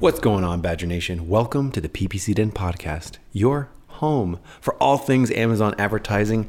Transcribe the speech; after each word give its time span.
What's 0.00 0.20
going 0.20 0.44
on, 0.44 0.60
Badger 0.60 0.86
Nation? 0.86 1.28
Welcome 1.28 1.72
to 1.72 1.80
the 1.80 1.88
PPC 1.88 2.32
Den 2.32 2.52
podcast, 2.52 3.18
your 3.32 3.68
home 3.88 4.38
for 4.60 4.74
all 4.74 4.96
things 4.96 5.28
Amazon 5.32 5.74
advertising, 5.76 6.48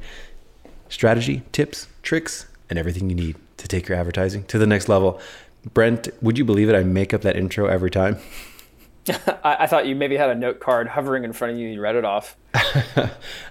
strategy, 0.87 1.41
tips, 1.51 1.87
tricks, 2.03 2.45
and 2.69 2.77
everything 2.77 3.09
you 3.09 3.15
need 3.15 3.37
to 3.57 3.67
take 3.67 3.87
your 3.87 3.97
advertising 3.97 4.43
to 4.43 4.59
the 4.59 4.67
next 4.67 4.87
level. 4.87 5.19
Brent, 5.73 6.09
would 6.21 6.37
you 6.37 6.45
believe 6.45 6.69
it? 6.69 6.75
I 6.75 6.83
make 6.83 7.11
up 7.11 7.21
that 7.21 7.35
intro 7.35 7.65
every 7.65 7.89
time. 7.89 8.19
I, 9.09 9.57
I, 9.61 9.65
thought 9.65 9.87
you 9.87 9.95
maybe 9.95 10.15
had 10.15 10.29
a 10.29 10.35
note 10.35 10.59
card 10.59 10.87
hovering 10.87 11.23
in 11.23 11.33
front 11.33 11.53
of 11.53 11.59
you. 11.59 11.65
And 11.65 11.73
you 11.73 11.81
read 11.81 11.95
it 11.95 12.05
off. 12.05 12.37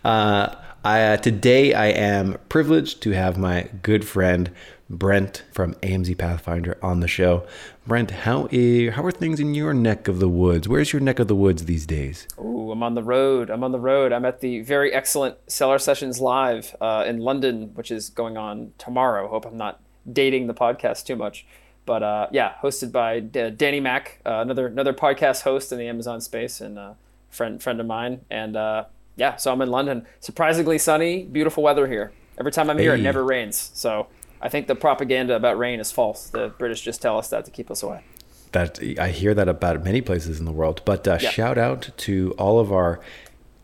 uh, 0.05 0.55
I, 0.85 1.03
uh, 1.03 1.17
today, 1.17 1.75
I 1.75 1.87
am 1.87 2.39
privileged 2.49 3.03
to 3.03 3.11
have 3.11 3.37
my 3.37 3.69
good 3.83 4.07
friend 4.07 4.53
Brent 4.89 5.43
from 5.53 5.75
AMZ 5.75 6.17
Pathfinder 6.17 6.79
on 6.83 7.01
the 7.01 7.09
show. 7.09 7.47
Brent, 7.89 8.11
how 8.11 8.49
is, 8.51 8.93
how 8.93 9.05
are 9.07 9.11
things 9.11 9.41
in 9.41 9.55
your 9.55 9.73
neck 9.73 10.09
of 10.09 10.19
the 10.19 10.29
woods? 10.29 10.69
Where's 10.69 10.93
your 10.93 11.01
neck 11.01 11.19
of 11.19 11.27
the 11.27 11.35
woods 11.35 11.65
these 11.65 11.87
days? 11.87 12.29
Oh, 12.37 12.71
I'm 12.71 12.83
on 12.83 12.95
the 12.95 13.03
road. 13.03 13.49
I'm 13.49 13.65
on 13.65 13.73
the 13.73 13.81
road. 13.81 14.13
I'm 14.13 14.27
at 14.27 14.43
the 14.43 14.61
very 14.61 14.93
excellent 14.93 15.39
Seller 15.51 15.79
Sessions 15.79 16.21
Live 16.21 16.77
uh, 16.83 17.05
in 17.07 17.21
London, 17.21 17.71
which 17.73 17.91
is 17.91 18.11
going 18.11 18.37
on 18.37 18.75
tomorrow. 18.77 19.27
Hope 19.29 19.47
I'm 19.47 19.57
not 19.57 19.81
dating 20.13 20.49
the 20.49 20.55
podcast 20.55 21.07
too 21.07 21.17
much. 21.17 21.47
But 21.87 22.03
uh, 22.03 22.27
yeah, 22.31 22.57
hosted 22.63 22.93
by 22.93 23.21
D- 23.21 23.49
Danny 23.53 23.81
Mac, 23.81 24.21
uh, 24.27 24.41
another 24.41 24.67
another 24.67 24.93
podcast 24.93 25.41
host 25.41 25.73
in 25.73 25.79
the 25.79 25.89
Amazon 25.89 26.21
space, 26.21 26.61
and 26.61 26.79
a 26.79 26.95
friend 27.31 27.63
friend 27.63 27.81
of 27.81 27.87
mine. 27.87 28.21
And 28.29 28.55
uh, 28.55 28.85
yeah, 29.17 29.37
so 29.37 29.51
I'm 29.51 29.63
in 29.63 29.71
London. 29.71 30.07
Surprisingly 30.21 30.77
sunny, 30.77 31.25
beautiful 31.25 31.63
weather 31.63 31.87
here. 31.87 32.13
Every 32.39 32.53
time 32.53 32.69
I'm 32.69 32.79
here, 32.79 32.95
it 32.95 33.01
never 33.01 33.25
rains. 33.25 33.71
So 33.73 34.09
I 34.41 34.49
think 34.49 34.67
the 34.67 34.75
propaganda 34.75 35.35
about 35.35 35.59
rain 35.59 35.81
is 35.81 35.91
false. 35.91 36.29
The 36.29 36.49
British 36.59 36.83
just 36.83 37.03
tell 37.03 37.19
us 37.19 37.29
that 37.31 37.45
to 37.45 37.51
keep 37.51 37.71
us 37.71 37.83
away. 37.83 38.05
That 38.53 38.79
I 38.99 39.09
hear 39.09 39.35
that 39.35 39.49
about 39.49 39.85
many 39.85 40.01
places 40.01 40.39
in 40.39 40.45
the 40.45 40.53
world. 40.53 40.83
But 40.85 41.07
uh, 41.07 41.19
yeah. 41.21 41.31
shout 41.31 41.59
out 41.59 41.91
to 41.99 42.35
all 42.39 42.61
of 42.61 42.73
our 42.73 43.01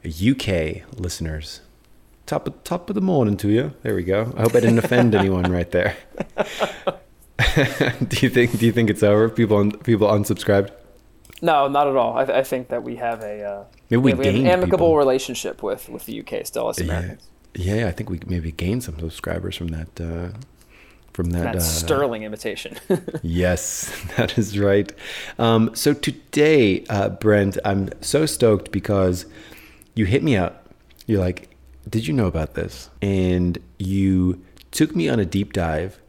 UK 0.04 0.82
listeners. 0.98 1.60
Top 2.26 2.46
of, 2.46 2.64
top 2.64 2.88
of 2.88 2.94
the 2.94 3.00
morning 3.00 3.36
to 3.38 3.48
you. 3.48 3.72
There 3.82 3.94
we 3.94 4.02
go. 4.02 4.32
I 4.36 4.42
hope 4.42 4.54
I 4.54 4.60
didn't 4.60 4.78
offend 4.78 5.14
anyone 5.14 5.50
right 5.50 5.70
there. 5.70 5.96
do 7.36 8.16
you 8.20 8.30
think 8.30 8.58
Do 8.58 8.66
you 8.66 8.72
think 8.72 8.90
it's 8.90 9.02
over? 9.02 9.28
People 9.28 9.58
un, 9.58 9.72
people 9.72 10.08
unsubscribed? 10.08 10.70
No, 11.42 11.68
not 11.68 11.86
at 11.86 11.96
all. 11.96 12.16
I, 12.16 12.22
I 12.22 12.42
think 12.42 12.68
that 12.68 12.82
we 12.82 12.96
have 12.96 13.22
a 13.22 13.42
uh, 13.42 13.64
maybe 13.90 14.02
we, 14.02 14.14
we 14.14 14.26
have 14.26 14.34
an 14.34 14.46
amicable 14.46 14.88
people. 14.88 14.96
relationship 14.96 15.62
with 15.62 15.88
with 15.88 16.06
the 16.06 16.20
UK 16.20 16.46
still 16.46 16.68
as 16.68 16.80
Americans. 16.80 17.28
Yeah. 17.54 17.74
yeah, 17.76 17.86
I 17.86 17.92
think 17.92 18.10
we 18.10 18.20
maybe 18.26 18.52
gained 18.52 18.82
some 18.82 18.98
subscribers 18.98 19.56
from 19.56 19.68
that. 19.68 20.00
Uh, 20.00 20.36
from 21.14 21.30
that, 21.30 21.44
that 21.44 21.56
uh, 21.56 21.60
sterling 21.60 22.24
imitation. 22.24 22.76
yes, 23.22 23.90
that 24.16 24.36
is 24.36 24.58
right. 24.58 24.92
Um, 25.38 25.70
so 25.74 25.94
today, 25.94 26.84
uh, 26.90 27.08
Brent, 27.08 27.56
I'm 27.64 27.88
so 28.02 28.26
stoked 28.26 28.70
because 28.72 29.24
you 29.94 30.04
hit 30.04 30.22
me 30.22 30.36
up. 30.36 30.68
You're 31.06 31.20
like, 31.20 31.56
"Did 31.88 32.06
you 32.06 32.12
know 32.12 32.26
about 32.26 32.54
this?" 32.54 32.90
And 33.00 33.58
you 33.78 34.44
took 34.72 34.94
me 34.94 35.08
on 35.08 35.20
a 35.20 35.24
deep 35.24 35.52
dive 35.52 36.00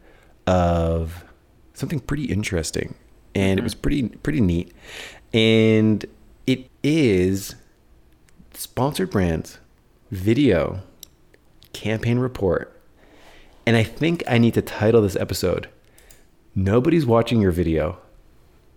of 0.48 1.24
something 1.74 2.00
pretty 2.00 2.26
interesting, 2.26 2.96
and 3.34 3.52
mm-hmm. 3.52 3.60
it 3.60 3.64
was 3.64 3.76
pretty 3.76 4.10
pretty 4.10 4.42
neat. 4.42 4.74
And 5.34 6.04
it 6.48 6.70
is 6.84 7.56
sponsored 8.54 9.12
brands 9.12 9.60
video 10.12 10.82
campaign 11.74 12.20
report. 12.20 12.75
And 13.66 13.76
I 13.76 13.84
think 13.84 14.24
I 14.28 14.38
need 14.38 14.54
to 14.54 14.62
title 14.62 15.02
this 15.02 15.16
episode 15.16 15.70
Nobody's 16.58 17.06
watching 17.06 17.42
your 17.42 17.52
video, 17.52 17.98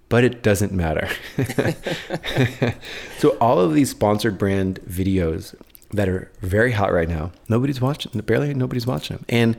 but 0.08 0.24
it 0.24 0.42
doesn't 0.42 0.72
matter. 0.72 1.08
so 3.18 3.36
all 3.40 3.60
of 3.60 3.72
these 3.72 3.90
sponsored 3.90 4.36
brand 4.36 4.80
videos 4.80 5.54
that 5.92 6.08
are 6.08 6.30
very 6.40 6.72
hot 6.72 6.92
right 6.92 7.08
now, 7.08 7.30
nobody's 7.48 7.80
watching, 7.80 8.20
barely 8.22 8.52
nobody's 8.52 8.86
watching 8.86 9.18
them. 9.18 9.26
And 9.28 9.56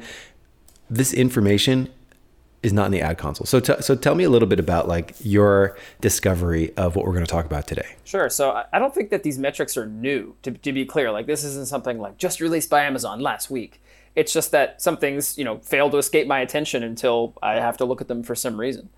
this 0.90 1.14
information 1.14 1.90
is 2.62 2.74
not 2.74 2.88
in 2.88 2.92
the 2.92 3.02
ad 3.02 3.18
console. 3.18 3.46
So, 3.46 3.62
t- 3.62 3.82
so 3.82 3.96
tell 3.96 4.16
me 4.16 4.26
a 4.26 4.30
little 4.30 4.48
bit 4.48 4.60
about 4.60 4.88
like 4.88 5.16
your 5.22 5.78
discovery 6.02 6.76
of 6.76 6.96
what 6.96 7.06
we're 7.06 7.14
going 7.14 7.26
to 7.26 7.32
talk 7.32 7.46
about 7.46 7.68
today. 7.68 7.96
Sure. 8.04 8.30
So 8.30 8.64
I 8.74 8.80
don't 8.80 8.94
think 8.94 9.12
that 9.12 9.24
these 9.24 9.40
metrics 9.40 9.78
are 9.78 9.86
new. 9.86 10.36
To, 10.42 10.52
to 10.52 10.74
be 10.74 10.86
clear, 10.86 11.12
like 11.12 11.26
this 11.26 11.44
isn't 11.44 11.68
something 11.68 12.00
like 12.00 12.18
just 12.18 12.42
released 12.42 12.70
by 12.70 12.84
Amazon 12.84 13.22
last 13.22 13.50
week. 13.50 13.82
It's 14.16 14.34
just 14.34 14.52
that 14.52 14.82
some 14.82 14.98
things, 14.98 15.38
you 15.38 15.46
know, 15.46 15.60
fail 15.60 15.90
to 15.90 15.98
escape 15.98 16.28
my 16.28 16.40
attention 16.40 16.84
until 16.84 17.36
I 17.42 17.56
have 17.56 17.78
to 17.78 17.86
look 17.86 18.02
at 18.02 18.08
them 18.08 18.24
for 18.24 18.36
some 18.36 18.60
reason. 18.60 18.90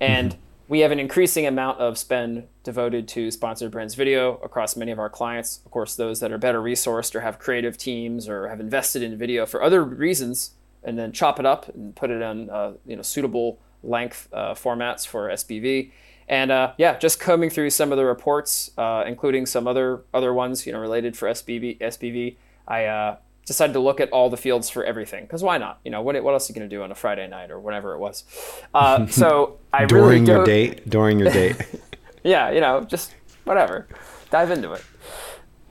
And 0.00 0.32
mm-hmm. 0.32 0.40
we 0.68 0.80
have 0.80 0.90
an 0.90 0.98
increasing 0.98 1.46
amount 1.46 1.80
of 1.80 1.98
spend 1.98 2.46
devoted 2.62 3.06
to 3.08 3.30
sponsored 3.30 3.70
brands 3.70 3.94
video 3.94 4.36
across 4.36 4.76
many 4.76 4.90
of 4.90 4.98
our 4.98 5.10
clients. 5.10 5.60
Of 5.64 5.70
course, 5.70 5.94
those 5.94 6.20
that 6.20 6.32
are 6.32 6.38
better 6.38 6.60
resourced 6.60 7.14
or 7.14 7.20
have 7.20 7.38
creative 7.38 7.78
teams 7.78 8.28
or 8.28 8.48
have 8.48 8.60
invested 8.60 9.02
in 9.02 9.16
video 9.16 9.46
for 9.46 9.62
other 9.62 9.84
reasons 9.84 10.52
and 10.84 10.98
then 10.98 11.12
chop 11.12 11.40
it 11.40 11.46
up 11.46 11.68
and 11.74 11.96
put 11.96 12.10
it 12.10 12.20
in 12.20 12.50
uh, 12.50 12.74
you 12.86 12.94
know 12.94 13.02
suitable 13.02 13.58
length 13.82 14.28
uh, 14.32 14.54
formats 14.54 15.06
for 15.06 15.28
SBV. 15.28 15.90
And 16.28 16.50
uh, 16.50 16.72
yeah, 16.78 16.96
just 16.98 17.20
combing 17.20 17.50
through 17.50 17.70
some 17.70 17.92
of 17.92 17.98
the 17.98 18.04
reports, 18.04 18.70
uh, 18.78 19.04
including 19.06 19.46
some 19.46 19.66
other 19.66 20.02
other 20.12 20.32
ones 20.32 20.66
you 20.66 20.72
know 20.72 20.78
related 20.78 21.16
for 21.16 21.28
SBV. 21.28 21.80
SBV, 21.80 22.36
I 22.68 22.84
uh, 22.84 23.16
decided 23.46 23.72
to 23.72 23.80
look 23.80 24.00
at 24.00 24.10
all 24.10 24.30
the 24.30 24.36
fields 24.36 24.70
for 24.70 24.84
everything 24.84 25.24
because 25.24 25.42
why 25.42 25.58
not? 25.58 25.80
You 25.84 25.90
know 25.90 26.02
what? 26.02 26.22
What 26.22 26.32
else 26.32 26.48
are 26.48 26.52
you 26.52 26.58
going 26.58 26.68
to 26.68 26.74
do 26.74 26.82
on 26.82 26.90
a 26.90 26.94
Friday 26.94 27.26
night 27.28 27.50
or 27.50 27.60
whatever 27.60 27.94
it 27.94 27.98
was? 27.98 28.24
Uh, 28.72 29.06
so 29.08 29.58
I 29.72 29.84
during 29.86 30.24
really 30.24 30.32
your 30.32 30.44
date, 30.44 30.88
during 30.88 31.18
your 31.18 31.30
date. 31.30 31.56
yeah, 32.22 32.50
you 32.50 32.60
know, 32.60 32.82
just 32.82 33.14
whatever, 33.44 33.86
dive 34.30 34.50
into 34.50 34.72
it. 34.72 34.84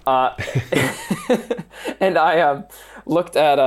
and 2.01 2.17
I 2.17 2.41
um, 2.41 2.65
looked 3.05 3.37
at 3.37 3.57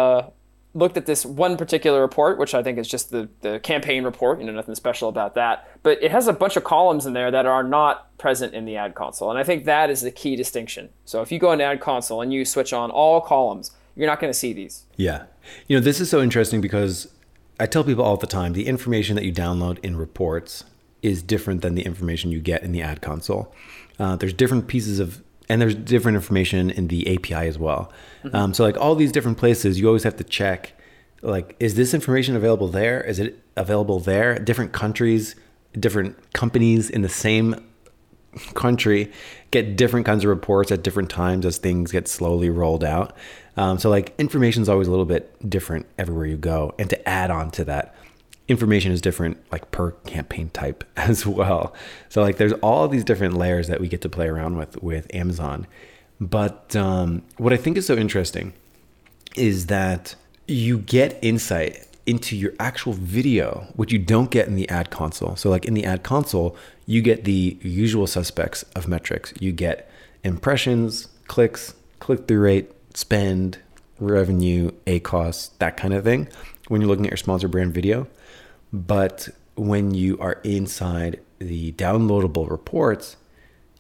looked 0.76 0.98
at 0.98 1.06
this 1.06 1.24
one 1.24 1.56
particular 1.56 2.02
report, 2.02 2.38
which 2.38 2.54
I 2.54 2.62
think 2.62 2.78
is 2.78 2.86
just 2.86 3.10
the, 3.10 3.28
the 3.40 3.58
campaign 3.60 4.04
report, 4.04 4.40
you 4.40 4.46
know, 4.46 4.52
nothing 4.52 4.74
special 4.74 5.08
about 5.08 5.34
that. 5.34 5.66
But 5.82 6.02
it 6.02 6.10
has 6.10 6.28
a 6.28 6.32
bunch 6.34 6.56
of 6.56 6.64
columns 6.64 7.06
in 7.06 7.14
there 7.14 7.30
that 7.30 7.46
are 7.46 7.62
not 7.62 8.16
present 8.18 8.52
in 8.54 8.66
the 8.66 8.76
ad 8.76 8.94
console. 8.94 9.30
And 9.30 9.38
I 9.38 9.42
think 9.42 9.64
that 9.64 9.88
is 9.88 10.02
the 10.02 10.10
key 10.10 10.36
distinction. 10.36 10.90
So 11.06 11.22
if 11.22 11.32
you 11.32 11.38
go 11.38 11.52
into 11.52 11.64
ad 11.64 11.80
console 11.80 12.20
and 12.20 12.32
you 12.32 12.44
switch 12.44 12.74
on 12.74 12.90
all 12.90 13.22
columns, 13.22 13.70
you're 13.96 14.06
not 14.06 14.20
going 14.20 14.32
to 14.32 14.38
see 14.38 14.52
these. 14.52 14.84
Yeah. 14.96 15.24
You 15.66 15.76
know, 15.76 15.82
this 15.82 16.00
is 16.00 16.10
so 16.10 16.22
interesting 16.22 16.60
because 16.60 17.08
I 17.58 17.66
tell 17.66 17.82
people 17.82 18.04
all 18.04 18.16
the 18.16 18.26
time 18.26 18.52
the 18.52 18.66
information 18.66 19.16
that 19.16 19.24
you 19.24 19.32
download 19.32 19.78
in 19.82 19.96
reports 19.96 20.64
is 21.02 21.22
different 21.22 21.62
than 21.62 21.74
the 21.74 21.82
information 21.82 22.30
you 22.30 22.40
get 22.40 22.62
in 22.62 22.72
the 22.72 22.82
ad 22.82 23.00
console. 23.00 23.54
Uh, 23.98 24.16
there's 24.16 24.32
different 24.32 24.68
pieces 24.68 24.98
of 24.98 25.22
and 25.48 25.60
there's 25.60 25.74
different 25.74 26.16
information 26.16 26.70
in 26.70 26.88
the 26.88 27.14
API 27.14 27.46
as 27.46 27.58
well. 27.58 27.92
Mm-hmm. 28.24 28.36
Um, 28.36 28.54
so 28.54 28.64
like 28.64 28.76
all 28.76 28.96
these 28.96 29.12
different 29.12 29.38
places, 29.38 29.78
you 29.78 29.86
always 29.86 30.02
have 30.02 30.16
to 30.16 30.24
check, 30.24 30.72
like, 31.22 31.54
is 31.60 31.76
this 31.76 31.94
information 31.94 32.34
available 32.34 32.66
there? 32.66 33.00
Is 33.02 33.20
it 33.20 33.38
available 33.56 34.00
there? 34.00 34.38
Different 34.40 34.72
countries, 34.72 35.36
different 35.78 36.32
companies 36.32 36.90
in 36.90 37.02
the 37.02 37.08
same 37.08 37.54
country 38.54 39.10
get 39.50 39.76
different 39.76 40.06
kinds 40.06 40.24
of 40.24 40.28
reports 40.30 40.70
at 40.70 40.82
different 40.82 41.10
times 41.10 41.46
as 41.46 41.58
things 41.58 41.92
get 41.92 42.08
slowly 42.08 42.50
rolled 42.50 42.84
out. 42.84 43.16
Um, 43.56 43.78
so 43.78 43.88
like 43.88 44.14
information 44.18 44.62
is 44.62 44.68
always 44.68 44.88
a 44.88 44.90
little 44.90 45.06
bit 45.06 45.48
different 45.48 45.86
everywhere 45.98 46.26
you 46.26 46.36
go. 46.36 46.74
And 46.78 46.90
to 46.90 47.08
add 47.08 47.30
on 47.30 47.50
to 47.52 47.64
that, 47.64 47.94
information 48.48 48.92
is 48.92 49.00
different 49.00 49.38
like 49.50 49.70
per 49.70 49.92
campaign 49.92 50.50
type 50.50 50.84
as 50.96 51.26
well. 51.26 51.74
So 52.08 52.22
like 52.22 52.36
there's 52.36 52.52
all 52.54 52.88
these 52.88 53.04
different 53.04 53.34
layers 53.34 53.68
that 53.68 53.80
we 53.80 53.88
get 53.88 54.02
to 54.02 54.08
play 54.08 54.28
around 54.28 54.56
with 54.56 54.82
with 54.82 55.12
Amazon. 55.14 55.66
But 56.20 56.74
um, 56.74 57.22
what 57.36 57.52
I 57.52 57.56
think 57.56 57.76
is 57.76 57.86
so 57.86 57.96
interesting 57.96 58.54
is 59.36 59.66
that 59.66 60.14
you 60.48 60.78
get 60.78 61.18
insight 61.22 61.85
into 62.06 62.36
your 62.36 62.52
actual 62.60 62.92
video, 62.92 63.66
which 63.74 63.92
you 63.92 63.98
don't 63.98 64.30
get 64.30 64.46
in 64.46 64.54
the 64.54 64.68
ad 64.68 64.90
console. 64.90 65.36
So, 65.36 65.50
like 65.50 65.64
in 65.64 65.74
the 65.74 65.84
ad 65.84 66.02
console, 66.02 66.56
you 66.86 67.02
get 67.02 67.24
the 67.24 67.58
usual 67.60 68.06
suspects 68.06 68.64
of 68.74 68.86
metrics. 68.88 69.34
You 69.40 69.52
get 69.52 69.90
impressions, 70.22 71.08
clicks, 71.26 71.74
click 71.98 72.28
through 72.28 72.40
rate, 72.40 72.72
spend, 72.94 73.58
revenue, 73.98 74.70
a 74.86 75.00
cost, 75.00 75.58
that 75.58 75.76
kind 75.76 75.94
of 75.94 76.04
thing 76.04 76.28
when 76.68 76.80
you're 76.80 76.88
looking 76.88 77.06
at 77.06 77.10
your 77.10 77.16
sponsor 77.16 77.48
brand 77.48 77.74
video. 77.74 78.06
But 78.72 79.28
when 79.56 79.94
you 79.94 80.18
are 80.18 80.40
inside 80.44 81.20
the 81.38 81.72
downloadable 81.72 82.50
reports, 82.50 83.16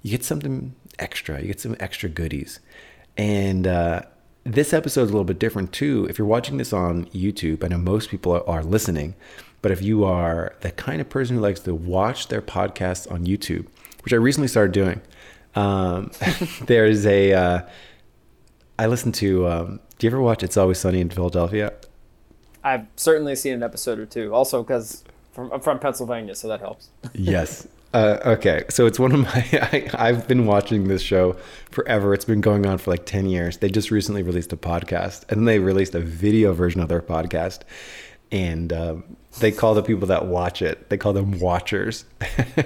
you 0.02 0.10
get 0.10 0.24
something 0.24 0.74
extra. 0.98 1.40
You 1.40 1.48
get 1.48 1.60
some 1.60 1.76
extra 1.80 2.08
goodies. 2.08 2.60
And 3.16 3.66
uh, 3.66 4.02
this 4.46 4.72
episode 4.72 5.02
is 5.02 5.10
a 5.10 5.12
little 5.12 5.24
bit 5.24 5.38
different 5.38 5.72
too. 5.72 6.06
If 6.08 6.18
you're 6.18 6.26
watching 6.26 6.56
this 6.56 6.72
on 6.72 7.06
YouTube, 7.06 7.64
I 7.64 7.68
know 7.68 7.78
most 7.78 8.10
people 8.10 8.42
are, 8.46 8.62
listening, 8.62 9.14
but 9.62 9.72
if 9.72 9.82
you 9.82 10.04
are 10.04 10.54
the 10.60 10.70
kind 10.70 11.00
of 11.00 11.08
person 11.08 11.36
who 11.36 11.42
likes 11.42 11.60
to 11.60 11.74
watch 11.74 12.28
their 12.28 12.42
podcasts 12.42 13.10
on 13.10 13.26
YouTube, 13.26 13.66
which 14.02 14.12
I 14.12 14.16
recently 14.16 14.48
started 14.48 14.72
doing, 14.72 15.00
um, 15.54 16.10
there's 16.66 17.04
a. 17.06 17.32
Uh, 17.32 17.62
I 18.78 18.86
listen 18.86 19.12
to. 19.12 19.48
Um, 19.48 19.80
do 19.98 20.06
you 20.06 20.10
ever 20.10 20.20
watch 20.20 20.42
It's 20.42 20.56
Always 20.56 20.78
Sunny 20.78 21.00
in 21.00 21.10
Philadelphia? 21.10 21.72
I've 22.62 22.86
certainly 22.96 23.34
seen 23.36 23.54
an 23.54 23.62
episode 23.62 23.98
or 23.98 24.06
two. 24.06 24.34
Also, 24.34 24.62
because 24.62 25.04
I'm 25.36 25.60
from 25.60 25.78
Pennsylvania, 25.78 26.34
so 26.34 26.48
that 26.48 26.60
helps. 26.60 26.90
yes. 27.12 27.66
Uh, 27.96 28.20
okay, 28.26 28.62
so 28.68 28.84
it's 28.84 28.98
one 28.98 29.10
of 29.10 29.20
my. 29.20 29.88
I, 29.94 30.08
have 30.12 30.28
been 30.28 30.44
watching 30.44 30.86
this 30.86 31.00
show 31.00 31.34
forever. 31.70 32.12
It's 32.12 32.26
been 32.26 32.42
going 32.42 32.66
on 32.66 32.76
for 32.76 32.90
like 32.90 33.06
ten 33.06 33.24
years. 33.24 33.56
They 33.56 33.70
just 33.70 33.90
recently 33.90 34.22
released 34.22 34.52
a 34.52 34.56
podcast, 34.58 35.24
and 35.32 35.48
they 35.48 35.60
released 35.60 35.94
a 35.94 36.00
video 36.00 36.52
version 36.52 36.82
of 36.82 36.90
their 36.90 37.00
podcast, 37.00 37.60
and 38.30 38.70
um, 38.70 39.16
they 39.40 39.50
call 39.50 39.74
the 39.74 39.82
people 39.82 40.08
that 40.08 40.26
watch 40.26 40.60
it. 40.60 40.90
They 40.90 40.98
call 40.98 41.14
them 41.14 41.40
watchers 41.40 42.04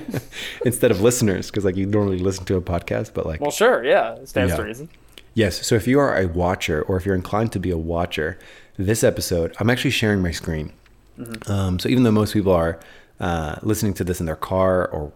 instead 0.65 0.91
of 0.91 1.01
listeners, 1.01 1.49
because 1.49 1.65
like 1.65 1.77
you 1.77 1.87
normally 1.87 2.19
listen 2.19 2.45
to 2.47 2.57
a 2.57 2.61
podcast, 2.61 3.15
but 3.15 3.25
like. 3.25 3.41
Well, 3.41 3.53
sure, 3.53 3.85
yeah, 3.85 4.15
it 4.15 4.29
stands 4.29 4.51
yeah. 4.51 4.57
to 4.57 4.65
reason. 4.65 4.89
Yes. 5.35 5.65
So 5.65 5.77
if 5.77 5.87
you 5.87 6.01
are 6.01 6.19
a 6.19 6.27
watcher, 6.27 6.83
or 6.83 6.97
if 6.97 7.07
you're 7.07 7.15
inclined 7.15 7.53
to 7.53 7.61
be 7.61 7.71
a 7.71 7.79
watcher, 7.79 8.37
this 8.77 9.05
episode, 9.05 9.55
I'm 9.61 9.71
actually 9.71 9.93
sharing 9.93 10.23
my 10.23 10.33
screen. 10.33 10.73
Mm-hmm. 11.17 11.53
Um, 11.53 11.79
so 11.79 11.89
even 11.89 12.03
though 12.03 12.11
most 12.11 12.33
people 12.33 12.53
are 12.53 12.81
uh, 13.21 13.57
listening 13.63 13.95
to 13.95 14.05
this 14.05 14.21
in 14.21 14.27
their 14.27 14.37
car 14.37 14.89
or 14.89 15.13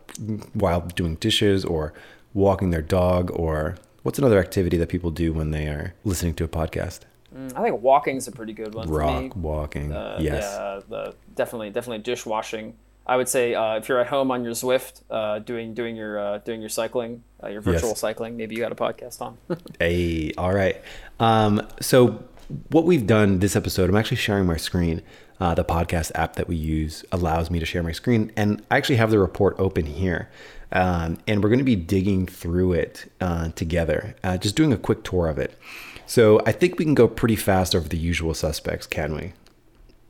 while 0.52 0.80
doing 0.80 1.16
dishes 1.16 1.64
or 1.64 1.92
walking 2.34 2.70
their 2.70 2.82
dog 2.82 3.30
or 3.32 3.76
what's 4.02 4.18
another 4.18 4.38
activity 4.38 4.76
that 4.76 4.88
people 4.88 5.10
do 5.10 5.32
when 5.32 5.50
they 5.50 5.66
are 5.66 5.94
listening 6.04 6.34
to 6.34 6.44
a 6.44 6.48
podcast? 6.48 7.00
Mm, 7.34 7.56
I 7.56 7.62
think 7.62 7.82
walking 7.82 8.16
is 8.16 8.28
a 8.28 8.32
pretty 8.32 8.52
good 8.52 8.74
one. 8.74 8.88
Rock 8.88 9.34
walking, 9.34 9.92
uh, 9.92 10.18
yes. 10.20 10.42
Yeah, 10.42 10.80
the, 10.88 11.14
definitely, 11.34 11.70
definitely 11.70 12.02
dishwashing. 12.02 12.74
I 13.06 13.16
would 13.16 13.28
say 13.28 13.54
uh, 13.54 13.76
if 13.76 13.88
you're 13.88 14.00
at 14.00 14.06
home 14.06 14.30
on 14.30 14.44
your 14.44 14.54
Zwift, 14.54 15.02
uh, 15.10 15.38
doing 15.40 15.74
doing 15.74 15.94
your 15.96 16.18
uh, 16.18 16.38
doing 16.38 16.60
your 16.60 16.70
cycling, 16.70 17.22
uh, 17.42 17.48
your 17.48 17.60
virtual 17.60 17.90
yes. 17.90 18.00
cycling, 18.00 18.36
maybe 18.36 18.54
you 18.54 18.62
got 18.62 18.72
a 18.72 18.76
podcast 18.76 19.20
on. 19.20 19.36
hey, 19.78 20.32
all 20.38 20.54
right. 20.54 20.80
Um, 21.20 21.66
so 21.80 22.24
what 22.70 22.84
we've 22.84 23.06
done 23.06 23.40
this 23.40 23.56
episode, 23.56 23.90
I'm 23.90 23.96
actually 23.96 24.18
sharing 24.18 24.46
my 24.46 24.56
screen 24.56 25.02
uh, 25.44 25.55
the 25.55 25.64
podcast 25.64 26.11
app 26.14 26.37
that 26.37 26.49
we 26.49 26.56
use 26.56 27.05
allows 27.12 27.50
me 27.50 27.58
to 27.61 27.67
share 27.67 27.82
my 27.82 27.93
screen. 27.93 28.32
And 28.35 28.64
I 28.70 28.79
actually 28.79 28.96
have 28.96 29.11
the 29.11 29.19
report 29.19 29.55
open 29.58 29.85
here. 29.85 30.31
Um, 30.73 31.19
and 31.29 31.43
we're 31.43 31.50
going 31.50 31.58
to 31.58 31.64
be 31.64 31.76
digging 31.76 32.26
through 32.26 32.73
it 32.73 33.12
uh, 33.20 33.50
together, 33.50 34.17
uh, 34.25 34.38
just 34.38 34.56
doing 34.56 34.73
a 34.73 34.79
quick 34.79 35.05
tour 35.05 35.29
of 35.29 35.38
it. 35.38 35.58
So 36.06 36.41
I 36.46 36.52
think 36.52 36.79
we 36.79 36.85
can 36.87 36.94
go 36.94 37.06
pretty 37.06 37.37
fast 37.37 37.75
over 37.75 37.88
the 37.88 37.99
usual 37.99 38.32
suspects, 38.32 38.87
can 38.87 39.14
we? 39.14 39.35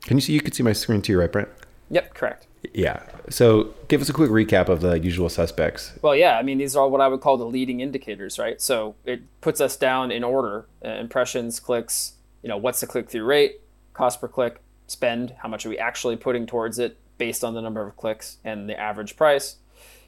Can 0.03 0.17
you 0.17 0.21
see? 0.21 0.33
You 0.33 0.41
can 0.41 0.53
see 0.53 0.63
my 0.63 0.73
screen 0.73 1.01
too, 1.01 1.19
right, 1.19 1.31
Brent? 1.31 1.49
Yep, 1.89 2.13
correct. 2.13 2.47
Yeah. 2.73 3.03
So 3.29 3.73
give 3.87 4.01
us 4.01 4.09
a 4.09 4.13
quick 4.13 4.29
recap 4.29 4.69
of 4.69 4.81
the 4.81 4.99
usual 4.99 5.29
suspects. 5.29 5.93
Well, 6.01 6.15
yeah. 6.15 6.37
I 6.37 6.43
mean, 6.43 6.57
these 6.57 6.75
are 6.75 6.87
what 6.87 7.01
I 7.01 7.07
would 7.07 7.21
call 7.21 7.37
the 7.37 7.45
leading 7.45 7.79
indicators, 7.81 8.39
right? 8.39 8.59
So 8.61 8.95
it 9.03 9.21
puts 9.41 9.59
us 9.61 9.75
down 9.77 10.11
in 10.11 10.23
order: 10.23 10.65
uh, 10.83 10.89
impressions, 10.89 11.59
clicks. 11.59 12.13
You 12.41 12.49
know, 12.49 12.57
what's 12.57 12.79
the 12.79 12.87
click-through 12.87 13.25
rate, 13.25 13.61
cost 13.93 14.21
per 14.21 14.27
click, 14.27 14.61
spend, 14.87 15.35
how 15.39 15.49
much 15.49 15.65
are 15.65 15.69
we 15.69 15.77
actually 15.77 16.15
putting 16.15 16.45
towards 16.45 16.79
it 16.79 16.97
based 17.17 17.43
on 17.43 17.53
the 17.53 17.61
number 17.61 17.85
of 17.85 17.95
clicks 17.95 18.37
and 18.43 18.69
the 18.69 18.79
average 18.79 19.15
price. 19.15 19.57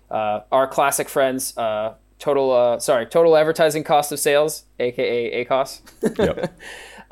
Uh, 0.09 0.41
our 0.51 0.67
classic 0.67 1.09
friends, 1.09 1.57
uh, 1.57 1.95
total 2.19 2.51
uh, 2.51 2.79
sorry, 2.79 3.05
total 3.05 3.35
advertising 3.35 3.83
cost 3.83 4.11
of 4.11 4.19
sales, 4.19 4.63
aka 4.79 5.45
ACOS. 5.45 5.81
yep. 6.17 6.57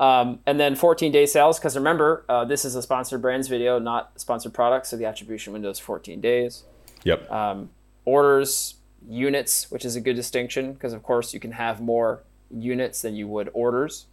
um, 0.00 0.40
and 0.46 0.58
then 0.58 0.74
14 0.74 1.12
day 1.12 1.26
sales, 1.26 1.58
because 1.58 1.76
remember, 1.76 2.24
uh, 2.28 2.44
this 2.44 2.64
is 2.64 2.74
a 2.74 2.82
sponsored 2.82 3.22
brands 3.22 3.48
video, 3.48 3.78
not 3.78 4.18
sponsored 4.20 4.54
products, 4.54 4.88
so 4.90 4.96
the 4.96 5.04
attribution 5.04 5.52
window 5.52 5.70
is 5.70 5.78
14 5.78 6.20
days. 6.20 6.64
Yep. 7.04 7.30
Um, 7.30 7.70
orders, 8.04 8.76
units, 9.08 9.70
which 9.70 9.84
is 9.84 9.96
a 9.96 10.00
good 10.00 10.16
distinction, 10.16 10.72
because 10.72 10.92
of 10.92 11.02
course 11.02 11.34
you 11.34 11.40
can 11.40 11.52
have 11.52 11.80
more 11.80 12.24
units 12.50 13.02
than 13.02 13.14
you 13.14 13.28
would 13.28 13.50
orders. 13.52 14.06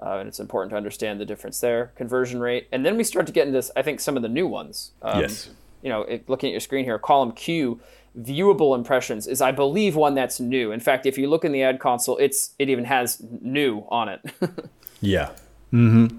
Uh, 0.00 0.18
and 0.18 0.28
it's 0.28 0.40
important 0.40 0.70
to 0.70 0.76
understand 0.76 1.20
the 1.20 1.24
difference 1.24 1.60
there. 1.60 1.92
Conversion 1.96 2.40
rate, 2.40 2.68
and 2.72 2.84
then 2.84 2.96
we 2.96 3.04
start 3.04 3.26
to 3.26 3.32
get 3.32 3.46
into, 3.48 3.62
I 3.76 3.82
think, 3.82 4.00
some 4.00 4.16
of 4.16 4.22
the 4.22 4.28
new 4.28 4.46
ones. 4.46 4.92
Um, 5.02 5.20
yes. 5.20 5.50
You 5.82 5.88
know, 5.90 6.02
it, 6.02 6.28
looking 6.28 6.48
at 6.48 6.52
your 6.52 6.60
screen 6.60 6.84
here, 6.84 6.98
column 6.98 7.32
Q, 7.32 7.80
viewable 8.20 8.76
impressions 8.76 9.26
is, 9.26 9.40
I 9.40 9.52
believe, 9.52 9.96
one 9.96 10.14
that's 10.14 10.40
new. 10.40 10.72
In 10.72 10.80
fact, 10.80 11.06
if 11.06 11.18
you 11.18 11.28
look 11.28 11.44
in 11.44 11.52
the 11.52 11.62
ad 11.62 11.80
console, 11.80 12.16
it's 12.18 12.54
it 12.58 12.68
even 12.68 12.84
has 12.84 13.22
new 13.40 13.84
on 13.88 14.08
it. 14.08 14.20
yeah. 15.00 15.30
Mm-hmm. 15.72 16.18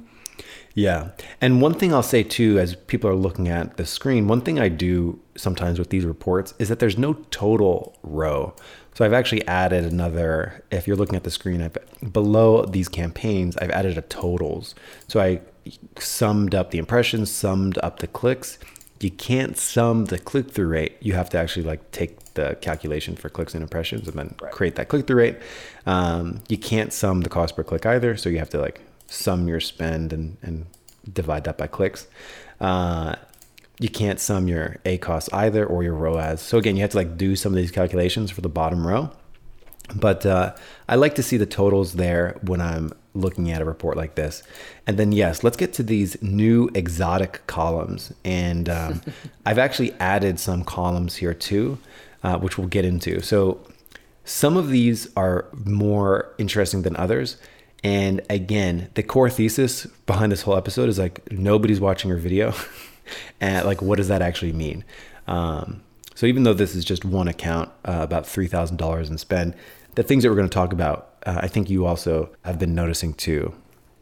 Yeah. 0.75 1.09
And 1.41 1.61
one 1.61 1.73
thing 1.73 1.93
I'll 1.93 2.03
say 2.03 2.23
too, 2.23 2.59
as 2.59 2.75
people 2.75 3.09
are 3.09 3.15
looking 3.15 3.47
at 3.47 3.77
the 3.77 3.85
screen, 3.85 4.27
one 4.27 4.41
thing 4.41 4.59
I 4.59 4.69
do 4.69 5.19
sometimes 5.35 5.79
with 5.79 5.89
these 5.89 6.05
reports 6.05 6.53
is 6.59 6.69
that 6.69 6.79
there's 6.79 6.97
no 6.97 7.13
total 7.31 7.97
row. 8.03 8.55
So 8.99 9.05
I've 9.05 9.13
actually 9.13 9.47
added 9.47 9.85
another, 9.85 10.61
if 10.71 10.85
you're 10.85 10.97
looking 10.97 11.15
at 11.15 11.23
the 11.23 11.31
screen, 11.31 11.61
I've, 11.61 11.77
below 12.11 12.65
these 12.65 12.89
campaigns, 12.89 13.55
I've 13.55 13.69
added 13.69 13.97
a 13.97 14.01
totals. 14.01 14.75
So 15.07 15.21
I 15.21 15.39
summed 15.97 16.53
up 16.53 16.71
the 16.71 16.79
impressions, 16.79 17.31
summed 17.31 17.77
up 17.81 17.99
the 17.99 18.07
clicks. 18.07 18.59
You 18.99 19.09
can't 19.09 19.57
sum 19.57 20.07
the 20.07 20.19
click 20.19 20.51
through 20.51 20.67
rate. 20.67 20.97
You 20.99 21.13
have 21.13 21.29
to 21.29 21.37
actually 21.37 21.63
like 21.63 21.91
take 21.91 22.33
the 22.33 22.57
calculation 22.59 23.15
for 23.15 23.29
clicks 23.29 23.53
and 23.53 23.63
impressions 23.63 24.05
and 24.05 24.17
then 24.17 24.35
right. 24.41 24.51
create 24.51 24.75
that 24.75 24.89
click 24.89 25.07
through 25.07 25.19
rate. 25.19 25.37
Um, 25.85 26.41
you 26.49 26.57
can't 26.57 26.91
sum 26.91 27.21
the 27.21 27.29
cost 27.29 27.55
per 27.55 27.63
click 27.63 27.85
either. 27.85 28.17
So 28.17 28.27
you 28.27 28.39
have 28.39 28.49
to 28.49 28.59
like 28.59 28.81
sum 29.07 29.47
your 29.47 29.61
spend 29.61 30.11
and, 30.11 30.35
and 30.41 30.65
divide 31.13 31.45
that 31.45 31.57
by 31.57 31.67
clicks. 31.67 32.07
Uh, 32.59 33.15
you 33.79 33.89
can't 33.89 34.19
sum 34.19 34.47
your 34.47 34.77
A 34.85 34.97
ACOS 34.97 35.29
either 35.33 35.65
or 35.65 35.83
your 35.83 35.95
ROAS. 35.95 36.41
So 36.41 36.57
again, 36.57 36.75
you 36.75 36.81
have 36.81 36.91
to 36.91 36.97
like 36.97 37.17
do 37.17 37.35
some 37.35 37.53
of 37.53 37.57
these 37.57 37.71
calculations 37.71 38.29
for 38.29 38.41
the 38.41 38.49
bottom 38.49 38.85
row. 38.85 39.11
But 39.95 40.25
uh, 40.25 40.55
I 40.87 40.95
like 40.95 41.15
to 41.15 41.23
see 41.23 41.37
the 41.37 41.45
totals 41.45 41.93
there 41.93 42.37
when 42.41 42.61
I'm 42.61 42.91
looking 43.13 43.49
at 43.51 43.61
a 43.61 43.65
report 43.65 43.97
like 43.97 44.15
this. 44.15 44.43
And 44.85 44.99
then, 44.99 45.11
yes, 45.11 45.43
let's 45.43 45.57
get 45.57 45.73
to 45.73 45.83
these 45.83 46.21
new 46.21 46.69
exotic 46.75 47.41
columns. 47.47 48.13
And 48.23 48.69
um, 48.69 49.01
I've 49.45 49.57
actually 49.57 49.93
added 49.93 50.39
some 50.39 50.63
columns 50.63 51.15
here 51.15 51.33
too, 51.33 51.79
uh, 52.21 52.37
which 52.37 52.57
we'll 52.57 52.67
get 52.67 52.85
into. 52.85 53.21
So 53.21 53.65
some 54.25 54.57
of 54.57 54.69
these 54.69 55.07
are 55.15 55.47
more 55.65 56.35
interesting 56.37 56.83
than 56.83 56.95
others. 56.97 57.37
And 57.83 58.21
again, 58.29 58.89
the 58.93 59.03
core 59.03 59.29
thesis 59.29 59.85
behind 60.05 60.31
this 60.31 60.41
whole 60.41 60.57
episode 60.57 60.89
is 60.89 60.99
like 60.99 61.31
nobody's 61.31 61.79
watching 61.79 62.09
your 62.09 62.19
video. 62.19 62.53
and 63.39 63.65
like 63.65 63.81
what 63.81 63.97
does 63.97 64.07
that 64.07 64.21
actually 64.21 64.53
mean? 64.53 64.83
Um, 65.27 65.83
so 66.15 66.25
even 66.25 66.43
though 66.43 66.53
this 66.53 66.75
is 66.75 66.83
just 66.83 67.05
one 67.05 67.27
account 67.27 67.69
uh, 67.85 67.99
about 68.01 68.23
$3000 68.23 69.09
in 69.09 69.17
spend 69.17 69.55
the 69.95 70.03
things 70.03 70.23
that 70.23 70.29
we're 70.29 70.35
going 70.35 70.49
to 70.49 70.53
talk 70.53 70.73
about 70.73 71.15
uh, 71.25 71.39
i 71.41 71.47
think 71.47 71.69
you 71.69 71.85
also 71.85 72.29
have 72.43 72.59
been 72.59 72.75
noticing 72.75 73.13
too. 73.13 73.53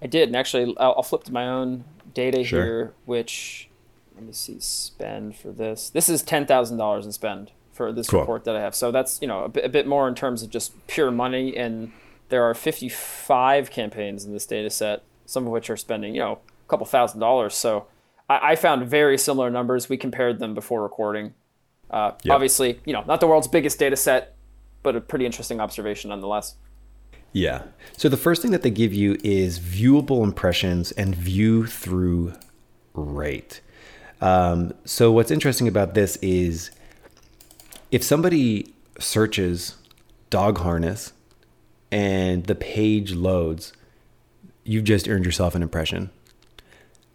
I 0.02 0.08
did 0.08 0.30
and 0.30 0.36
actually 0.36 0.76
i'll, 0.78 0.96
I'll 0.98 1.04
flip 1.04 1.24
to 1.26 1.34
my 1.34 1.48
own 1.48 1.84
data 2.14 2.44
sure. 2.44 2.64
here 2.64 2.94
which 3.06 3.70
let 4.18 4.26
me 4.26 4.34
see 4.34 4.60
spend 4.60 5.36
for 5.36 5.52
this. 5.52 5.92
This 5.92 6.10
is 6.10 6.24
$10000 6.24 7.06
in 7.06 7.12
spend 7.12 7.52
for 7.72 7.92
this 7.92 8.10
cool. 8.10 8.22
report 8.22 8.46
that 8.46 8.56
i 8.56 8.60
have. 8.60 8.74
So 8.74 8.92
that's 8.92 9.22
you 9.22 9.28
know 9.28 9.44
a 9.44 9.50
bit, 9.50 9.64
a 9.64 9.70
bit 9.70 9.86
more 9.86 10.08
in 10.08 10.16
terms 10.16 10.42
of 10.42 10.50
just 10.50 10.88
pure 10.88 11.12
money 11.12 11.56
and 11.56 11.92
there 12.30 12.44
are 12.44 12.56
55 12.56 13.70
campaigns 13.70 14.26
in 14.26 14.34
this 14.34 14.46
data 14.46 14.70
set 14.70 15.04
some 15.26 15.46
of 15.46 15.52
which 15.52 15.70
are 15.70 15.78
spending 15.78 16.16
you 16.16 16.22
know 16.22 16.40
a 16.66 16.70
couple 16.70 16.86
thousand 16.86 17.20
dollars. 17.20 17.54
So 17.54 17.88
I, 18.30 18.52
I 18.52 18.56
found 18.56 18.88
very 18.88 19.18
similar 19.18 19.50
numbers. 19.50 19.90
We 19.90 19.98
compared 19.98 20.40
them 20.40 20.54
before 20.54 20.84
recording. 20.84 21.34
Uh, 21.90 22.12
yep. 22.24 22.36
Obviously, 22.36 22.80
you 22.86 22.94
know, 22.94 23.04
not 23.08 23.20
the 23.20 23.28
world's 23.28 23.48
biggest 23.48 23.80
data 23.80 23.96
set, 23.96 24.36
but 24.84 24.96
a 24.96 25.02
pretty 25.02 25.26
interesting 25.26 25.60
observation 25.60 26.10
nonetheless. 26.10 26.56
Yeah. 27.34 27.64
So 27.98 28.10
the 28.10 28.18
first 28.18 28.42
thing 28.42 28.52
that 28.52 28.62
they 28.64 28.72
give 28.72 28.94
you 28.94 29.18
is 29.24 29.60
viewable 29.60 30.24
impressions 30.24 30.92
and 30.94 31.16
view 31.16 31.66
through 31.66 32.34
rate. 32.94 33.62
Um, 34.22 34.74
so 34.86 35.12
what's 35.12 35.32
interesting 35.32 35.68
about 35.68 35.94
this 35.94 36.16
is 36.18 36.72
if 37.92 38.04
somebody 38.04 38.74
searches 39.00 39.76
dog 40.30 40.58
harness 40.60 41.14
and 41.92 42.46
the 42.46 42.56
page 42.56 43.14
loads, 43.14 43.74
you've 44.64 44.84
just 44.84 45.08
earned 45.08 45.26
yourself 45.26 45.56
an 45.56 45.62
impression. 45.62 46.10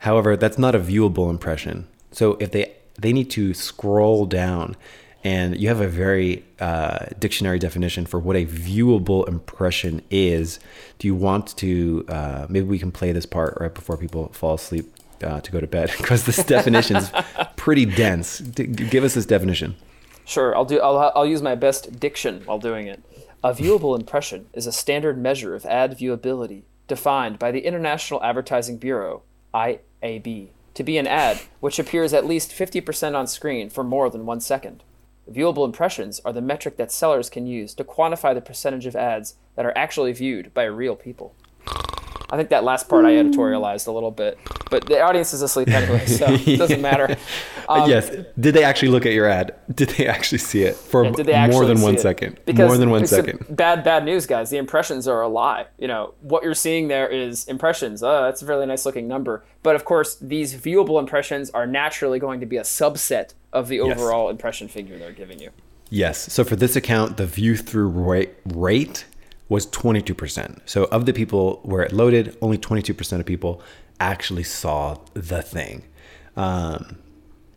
However, 0.03 0.37
that's 0.37 0.59
not 0.59 0.75
a 0.75 0.81
viewable 0.81 1.31
impression. 1.31 1.87
So 2.11 2.37
if 2.41 2.51
they 2.51 2.73
they 2.99 3.13
need 3.13 3.31
to 3.31 3.55
scroll 3.55 4.27
down, 4.27 4.77
and 5.23 5.57
you 5.57 5.69
have 5.69 5.81
a 5.81 5.87
very 5.87 6.45
uh, 6.59 7.07
dictionary 7.21 7.61
definition 7.61 8.05
for 8.07 8.19
what 8.19 8.35
a 8.35 8.45
viewable 8.45 9.29
impression 9.29 10.03
is. 10.11 10.59
Do 10.99 11.07
you 11.07 11.15
want 11.15 11.57
to? 11.59 12.05
Uh, 12.09 12.47
maybe 12.49 12.67
we 12.67 12.81
can 12.81 12.91
play 12.91 13.13
this 13.13 13.27
part 13.27 13.57
right 13.61 13.73
before 13.73 13.97
people 13.97 14.33
fall 14.33 14.55
asleep 14.55 14.93
uh, 15.23 15.41
to 15.41 15.53
go 15.53 15.61
to 15.61 15.69
bed 15.69 15.93
because 15.99 16.27
this 16.27 16.43
definition 16.45 16.97
is 16.97 17.13
pretty 17.57 17.87
dense. 17.87 18.39
D- 18.39 18.67
give 18.67 19.05
us 19.05 19.15
this 19.15 19.25
definition. 19.25 19.77
Sure, 20.25 20.57
I'll 20.57 20.65
do. 20.65 20.81
I'll, 20.81 21.13
I'll 21.15 21.27
use 21.27 21.43
my 21.43 21.55
best 21.55 22.01
diction 22.01 22.43
while 22.45 22.59
doing 22.59 22.89
it. 22.89 23.05
A 23.45 23.53
viewable 23.53 23.97
impression 23.97 24.49
is 24.53 24.67
a 24.67 24.73
standard 24.73 25.17
measure 25.17 25.55
of 25.55 25.65
ad 25.65 25.97
viewability 25.97 26.63
defined 26.89 27.39
by 27.39 27.53
the 27.53 27.61
International 27.61 28.21
Advertising 28.25 28.79
Bureau 28.79 29.23
(IAB) 30.03 30.49
to 30.75 30.83
be 30.83 30.99
an 30.99 31.07
ad 31.07 31.41
which 31.61 31.79
appears 31.79 32.13
at 32.13 32.27
least 32.27 32.51
50% 32.51 33.15
on 33.15 33.27
screen 33.27 33.71
for 33.71 33.85
more 33.85 34.11
than 34.11 34.27
one 34.27 34.41
second. 34.41 34.83
Viewable 35.31 35.65
impressions 35.65 36.21
are 36.25 36.33
the 36.33 36.41
metric 36.41 36.77
that 36.77 36.91
sellers 36.91 37.31
can 37.31 37.47
use 37.47 37.75
to 37.75 37.85
quantify 37.85 38.35
the 38.35 38.41
percentage 38.41 38.87
of 38.87 38.97
ads 38.97 39.37
that 39.55 39.65
are 39.65 39.77
actually 39.77 40.13
viewed 40.13 40.53
by 40.53 40.65
real 40.65 40.97
people. 40.97 41.35
I 42.31 42.37
think 42.37 42.49
that 42.49 42.65
last 42.65 42.89
part 42.89 43.05
I 43.05 43.13
editorialized 43.13 43.87
a 43.87 43.93
little 43.93 44.11
bit, 44.11 44.39
but 44.73 44.87
the 44.87 45.01
audience 45.01 45.33
is 45.33 45.43
asleep 45.43 45.69
anyway, 45.69 46.05
so 46.19 46.27
it 46.33 46.57
doesn't 46.59 46.81
matter. 46.83 47.17
Um, 47.69 47.89
yes. 47.89 48.11
Did 48.41 48.55
they 48.55 48.65
actually 48.65 48.89
look 48.89 49.07
at 49.07 49.13
your 49.13 49.29
ad? 49.29 49.55
Did 49.75 49.91
they 49.91 50.09
actually 50.09 50.39
see 50.39 50.63
it 50.65 50.75
for 50.75 51.05
Yeah, 51.05 51.47
more 51.47 51.65
than 51.65 51.81
one 51.81 51.95
it? 51.95 52.01
second? 52.01 52.41
Because 52.45 52.67
more 52.69 52.77
than 52.79 52.91
one 52.91 53.07
second. 53.07 53.47
Bad, 53.49 53.85
bad 53.85 54.05
news, 54.05 54.27
guys. 54.27 54.51
The 54.51 54.57
impressions 54.57 55.07
are 55.07 55.21
a 55.23 55.29
lie. 55.29 55.67
You 55.79 55.87
know 55.87 56.15
what 56.23 56.43
you're 56.43 56.55
seeing 56.55 56.89
there 56.89 57.09
is 57.09 57.47
impressions. 57.47 58.03
Oh, 58.03 58.23
that's 58.25 58.43
a 58.43 58.47
really 58.47 58.67
nice 58.67 58.85
looking 58.85 59.07
number. 59.07 59.45
But 59.63 59.77
of 59.77 59.85
course, 59.85 60.17
these 60.17 60.55
viewable 60.55 60.99
impressions 60.99 61.51
are 61.51 61.67
naturally 61.67 62.19
going 62.19 62.41
to 62.41 62.47
be 62.47 62.57
a 62.57 62.63
subset 62.63 63.35
of 63.53 63.69
the 63.69 63.77
Yes. 63.77 63.99
overall 63.99 64.29
impression 64.31 64.67
figure 64.67 64.99
they're 64.99 65.13
giving 65.13 65.39
you. 65.39 65.51
Yes. 65.91 66.33
So 66.33 66.43
for 66.43 66.57
this 66.57 66.75
account, 66.75 67.19
the 67.19 67.27
view 67.27 67.57
through 67.57 67.89
rate, 67.89 68.33
rate 68.47 69.05
was 69.49 69.67
22%. 69.67 70.61
So 70.65 70.85
of 70.85 71.05
the 71.05 71.13
people 71.13 71.61
where 71.63 71.83
it 71.83 71.93
loaded, 71.93 72.35
only 72.41 72.57
22% 72.57 73.21
of 73.21 73.27
people 73.27 73.61
actually 74.11 74.43
saw 74.43 74.99
the 75.15 75.43
thing. 75.43 75.85
Um, 76.37 76.99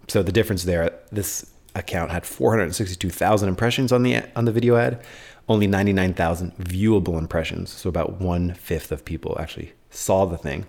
so 0.08 0.22
the 0.22 0.32
difference 0.32 0.64
there, 0.64 0.94
this 1.12 1.52
account 1.74 2.12
had 2.12 2.26
462,000 2.26 3.50
impressions 3.50 3.92
on 3.92 4.04
the 4.04 4.24
on 4.36 4.46
the 4.46 4.52
video 4.52 4.76
ad, 4.76 5.04
only 5.50 5.68
99,000 5.68 6.56
viewable 6.58 7.18
impressions. 7.18 7.72
So 7.72 7.90
about 7.90 8.22
one 8.22 8.54
fifth 8.54 8.92
of 8.92 9.04
people 9.04 9.36
actually 9.40 9.74
saw 9.90 10.26
the 10.26 10.38
thing. 10.38 10.66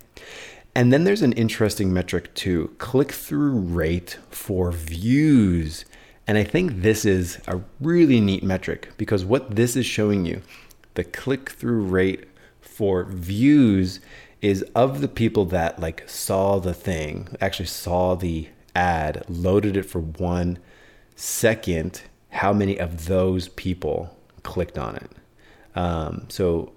And 0.75 0.93
then 0.93 1.05
there's 1.05 1.23
an 1.23 1.33
interesting 1.33 1.93
metric 1.93 2.35
too 2.35 2.75
click 2.79 3.13
through 3.13 3.59
rate 3.59 4.19
for 4.31 4.73
views. 4.73 5.85
And 6.27 6.37
I 6.37 6.45
think 6.45 6.83
this 6.83 7.05
is 7.05 7.39
a 7.47 7.61
really 7.81 8.21
neat 8.21 8.43
metric 8.43 8.91
because 8.97 9.25
what 9.25 9.57
this 9.57 9.77
is 9.77 9.87
showing 9.87 10.27
you, 10.27 10.43
the 10.95 11.05
click 11.05 11.51
through 11.51 11.85
rate 11.85 12.25
for 12.61 13.05
views 13.05 14.01
is 14.43 14.63
of 14.75 15.01
the 15.01 15.09
people 15.09 15.45
that 15.47 15.79
like 15.81 16.09
saw 16.09 16.59
the 16.59 16.75
thing, 16.75 17.29
actually 17.41 17.67
saw 17.67 18.15
the 18.15 18.49
ad, 18.75 19.25
loaded 19.29 19.77
it 19.77 19.85
for 19.85 20.01
one 20.01 20.59
second, 21.15 22.03
how 22.31 22.53
many 22.53 22.79
of 22.79 23.07
those 23.07 23.49
people 23.49 24.17
clicked 24.43 24.79
on 24.79 24.97
it. 24.97 25.11
Um, 25.75 26.27
so 26.29 26.73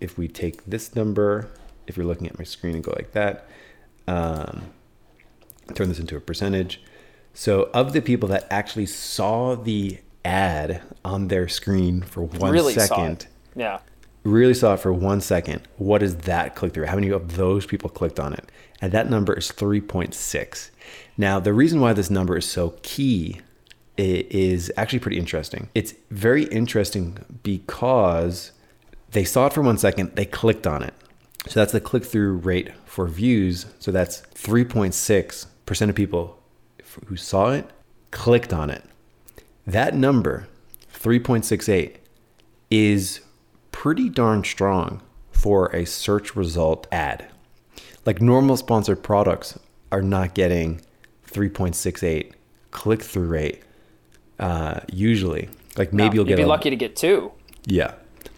if 0.00 0.16
we 0.18 0.28
take 0.28 0.64
this 0.66 0.94
number, 0.94 1.50
if 1.86 1.96
you're 1.96 2.06
looking 2.06 2.26
at 2.26 2.38
my 2.38 2.44
screen 2.44 2.74
and 2.74 2.84
go 2.84 2.92
like 2.96 3.12
that, 3.12 3.48
um, 4.06 4.62
turn 5.74 5.88
this 5.88 5.98
into 5.98 6.16
a 6.16 6.20
percentage. 6.20 6.82
So 7.32 7.70
of 7.72 7.92
the 7.92 8.02
people 8.02 8.28
that 8.30 8.46
actually 8.50 8.86
saw 8.86 9.54
the 9.54 9.98
ad 10.24 10.82
on 11.04 11.28
their 11.28 11.48
screen 11.48 12.02
for 12.02 12.22
one 12.22 12.52
really 12.52 12.74
second. 12.74 13.26
Yeah. 13.56 13.80
Really 14.22 14.54
saw 14.54 14.74
it 14.74 14.80
for 14.80 14.92
one 14.92 15.20
second, 15.20 15.62
what 15.76 16.02
is 16.02 16.16
that 16.18 16.54
click 16.54 16.74
through? 16.74 16.86
How 16.86 16.96
many 16.96 17.08
of 17.10 17.36
those 17.36 17.66
people 17.66 17.88
clicked 17.90 18.20
on 18.20 18.32
it? 18.34 18.50
And 18.80 18.92
that 18.92 19.10
number 19.10 19.34
is 19.34 19.50
3.6. 19.50 20.70
Now, 21.16 21.40
the 21.40 21.52
reason 21.52 21.80
why 21.80 21.92
this 21.92 22.10
number 22.10 22.36
is 22.36 22.44
so 22.46 22.74
key 22.82 23.40
is 23.96 24.72
actually 24.76 24.98
pretty 24.98 25.18
interesting. 25.18 25.68
It's 25.74 25.94
very 26.10 26.44
interesting 26.44 27.18
because 27.42 28.52
they 29.10 29.24
saw 29.24 29.46
it 29.46 29.52
for 29.52 29.62
one 29.62 29.76
second, 29.76 30.16
they 30.16 30.24
clicked 30.24 30.66
on 30.66 30.82
it. 30.82 30.94
So 31.46 31.60
that's 31.60 31.72
the 31.72 31.80
click 31.80 32.04
through 32.04 32.36
rate 32.36 32.72
for 32.84 33.06
views. 33.06 33.66
So 33.78 33.90
that's 33.90 34.22
3.6% 34.34 35.88
of 35.88 35.94
people 35.94 36.38
who 37.06 37.16
saw 37.16 37.50
it 37.50 37.68
clicked 38.10 38.52
on 38.52 38.70
it. 38.70 38.84
That 39.66 39.94
number, 39.94 40.48
3.68, 40.94 41.96
is 42.70 43.20
pretty 43.72 44.08
darn 44.08 44.44
strong 44.44 45.02
for 45.30 45.66
a 45.74 45.84
search 45.86 46.36
result 46.36 46.86
ad. 46.92 47.26
Like 48.04 48.20
normal 48.20 48.56
sponsored 48.56 49.02
products 49.02 49.58
are 49.92 50.02
not 50.02 50.34
getting 50.34 50.80
3.68 51.28 52.32
click 52.70 53.02
through 53.02 53.26
rate 53.26 53.62
uh, 54.38 54.80
usually. 54.92 55.48
Like 55.76 55.92
maybe 55.92 56.10
No, 56.10 56.14
you'll 56.14 56.24
get 56.24 56.36
be 56.36 56.42
a, 56.42 56.46
lucky 56.46 56.70
to 56.70 56.76
get 56.76 56.96
two. 56.96 57.32
Yeah. 57.66 57.94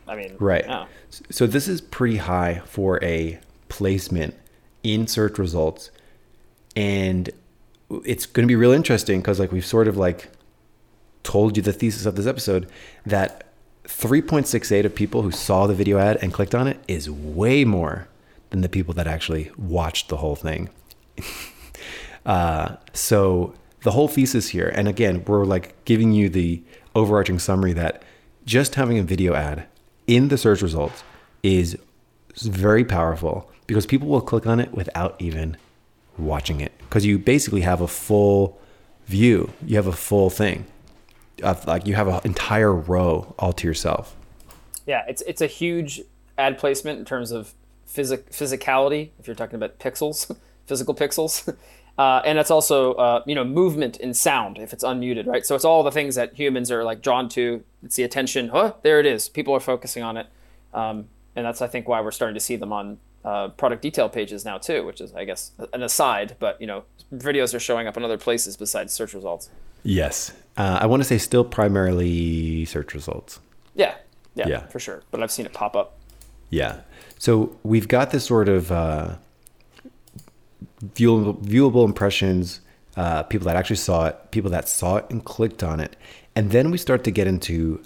I 0.08 0.16
mean, 0.16 0.36
Right. 0.38 0.64
yeah. 0.66 0.86
So 1.30 1.46
this 1.46 1.68
is 1.68 1.80
pretty 1.80 2.16
high 2.16 2.62
for 2.66 3.02
a 3.04 3.38
placement 3.68 4.34
in 4.82 5.06
search 5.06 5.38
results. 5.38 5.90
And 6.74 7.30
it's 8.04 8.26
going 8.26 8.46
to 8.46 8.48
be 8.48 8.56
real 8.56 8.72
interesting 8.72 9.20
because 9.20 9.38
like 9.38 9.52
we've 9.52 9.64
sort 9.64 9.88
of 9.88 9.96
like 9.96 10.28
told 11.22 11.56
you 11.56 11.62
the 11.62 11.72
thesis 11.72 12.04
of 12.06 12.16
this 12.16 12.26
episode 12.26 12.68
that 13.06 13.51
3.68 13.92 14.84
of 14.84 14.94
people 14.94 15.22
who 15.22 15.30
saw 15.30 15.66
the 15.66 15.74
video 15.74 15.98
ad 15.98 16.18
and 16.22 16.32
clicked 16.32 16.54
on 16.54 16.66
it 16.66 16.78
is 16.88 17.10
way 17.10 17.64
more 17.64 18.08
than 18.50 18.60
the 18.60 18.68
people 18.68 18.94
that 18.94 19.06
actually 19.06 19.50
watched 19.56 20.08
the 20.08 20.18
whole 20.18 20.36
thing. 20.36 20.70
Uh, 22.24 22.76
so 22.92 23.52
the 23.82 23.90
whole 23.90 24.06
thesis 24.06 24.50
here, 24.50 24.68
and 24.76 24.86
again, 24.86 25.24
we're 25.26 25.44
like 25.44 25.84
giving 25.84 26.12
you 26.12 26.28
the 26.28 26.62
overarching 26.94 27.36
summary 27.40 27.72
that 27.72 28.04
just 28.44 28.76
having 28.76 28.96
a 28.96 29.02
video 29.02 29.34
ad 29.34 29.66
in 30.06 30.28
the 30.28 30.38
search 30.38 30.62
results 30.62 31.02
is 31.42 31.76
very 32.36 32.84
powerful 32.84 33.50
because 33.66 33.86
people 33.86 34.06
will 34.06 34.20
click 34.20 34.46
on 34.46 34.60
it 34.60 34.72
without 34.72 35.16
even 35.20 35.56
watching 36.16 36.60
it 36.60 36.72
because 36.80 37.04
you 37.04 37.18
basically 37.18 37.62
have 37.62 37.80
a 37.80 37.88
full 37.88 38.56
view. 39.06 39.52
You 39.66 39.76
have 39.76 39.86
a 39.86 39.92
full 39.92 40.30
thing. 40.30 40.66
Of, 41.42 41.66
like 41.66 41.86
you 41.86 41.94
have 41.94 42.08
an 42.08 42.20
entire 42.24 42.72
row 42.72 43.34
all 43.38 43.52
to 43.54 43.66
yourself. 43.66 44.16
Yeah, 44.86 45.04
it's 45.08 45.22
it's 45.22 45.40
a 45.40 45.46
huge 45.46 46.02
ad 46.38 46.58
placement 46.58 46.98
in 46.98 47.04
terms 47.04 47.30
of 47.30 47.54
physic 47.86 48.30
physicality. 48.30 49.10
If 49.18 49.26
you're 49.26 49.36
talking 49.36 49.56
about 49.56 49.78
pixels, 49.78 50.34
physical 50.66 50.94
pixels, 50.94 51.54
uh, 51.98 52.22
and 52.24 52.38
it's 52.38 52.50
also 52.50 52.94
uh, 52.94 53.22
you 53.26 53.34
know 53.34 53.44
movement 53.44 53.98
and 54.00 54.16
sound 54.16 54.58
if 54.58 54.72
it's 54.72 54.84
unmuted, 54.84 55.26
right? 55.26 55.44
So 55.44 55.54
it's 55.54 55.64
all 55.64 55.82
the 55.82 55.90
things 55.90 56.14
that 56.14 56.34
humans 56.34 56.70
are 56.70 56.84
like 56.84 57.02
drawn 57.02 57.28
to. 57.30 57.62
It's 57.82 57.96
the 57.96 58.02
attention. 58.02 58.48
Huh, 58.48 58.74
there 58.82 59.00
it 59.00 59.06
is. 59.06 59.28
People 59.28 59.54
are 59.54 59.60
focusing 59.60 60.02
on 60.02 60.16
it, 60.16 60.26
um, 60.74 61.08
and 61.36 61.46
that's 61.46 61.62
I 61.62 61.66
think 61.66 61.88
why 61.88 62.00
we're 62.00 62.10
starting 62.10 62.34
to 62.34 62.40
see 62.40 62.56
them 62.56 62.72
on 62.72 62.98
uh, 63.24 63.48
product 63.48 63.82
detail 63.82 64.08
pages 64.08 64.44
now 64.44 64.58
too, 64.58 64.84
which 64.84 65.00
is 65.00 65.14
I 65.14 65.24
guess 65.24 65.52
an 65.72 65.82
aside, 65.82 66.36
but 66.38 66.60
you 66.60 66.66
know 66.66 66.84
videos 67.14 67.54
are 67.54 67.60
showing 67.60 67.86
up 67.86 67.96
in 67.96 68.04
other 68.04 68.18
places 68.18 68.56
besides 68.56 68.92
search 68.92 69.14
results. 69.14 69.50
Yes. 69.84 70.32
Uh, 70.56 70.78
I 70.80 70.86
want 70.86 71.02
to 71.02 71.08
say 71.08 71.18
still 71.18 71.44
primarily 71.44 72.64
search 72.66 72.94
results. 72.94 73.40
Yeah, 73.74 73.94
yeah, 74.34 74.48
Yeah. 74.48 74.66
for 74.66 74.78
sure. 74.78 75.02
But 75.10 75.22
I've 75.22 75.32
seen 75.32 75.46
it 75.46 75.52
pop 75.52 75.74
up. 75.76 75.98
Yeah. 76.50 76.80
So 77.18 77.56
we've 77.62 77.88
got 77.88 78.10
this 78.10 78.24
sort 78.26 78.48
of 78.48 78.70
uh, 78.70 79.14
viewable, 80.94 81.42
viewable 81.42 81.84
impressions, 81.84 82.60
uh, 82.96 83.22
people 83.24 83.46
that 83.46 83.56
actually 83.56 83.76
saw 83.76 84.06
it, 84.06 84.30
people 84.30 84.50
that 84.50 84.68
saw 84.68 84.96
it 84.96 85.06
and 85.10 85.24
clicked 85.24 85.62
on 85.62 85.80
it. 85.80 85.96
And 86.36 86.50
then 86.50 86.70
we 86.70 86.78
start 86.78 87.04
to 87.04 87.10
get 87.10 87.26
into 87.26 87.82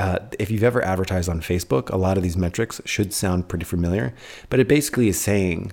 uh, 0.00 0.18
if 0.38 0.50
you've 0.50 0.64
ever 0.64 0.82
advertised 0.82 1.28
on 1.28 1.42
Facebook, 1.42 1.90
a 1.90 1.96
lot 1.98 2.16
of 2.16 2.22
these 2.22 2.34
metrics 2.34 2.80
should 2.86 3.12
sound 3.12 3.48
pretty 3.48 3.66
familiar, 3.66 4.14
but 4.48 4.58
it 4.58 4.66
basically 4.66 5.08
is 5.08 5.20
saying 5.20 5.72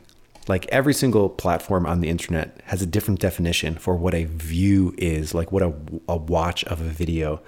like 0.50 0.66
every 0.66 0.94
single 0.94 1.30
platform 1.30 1.86
on 1.86 2.02
the 2.02 2.10
internet 2.10 2.60
has 2.66 2.82
a 2.82 2.86
different 2.86 3.22
definition 3.22 3.76
for 3.76 3.96
what 3.96 4.14
a 4.14 4.26
view 4.26 4.94
is, 4.98 5.34
like 5.34 5.54
what 5.54 5.64
a, 5.64 5.74
a 6.10 6.18
watch 6.18 6.66
of 6.66 6.82
a 6.82 6.90
video 6.90 7.40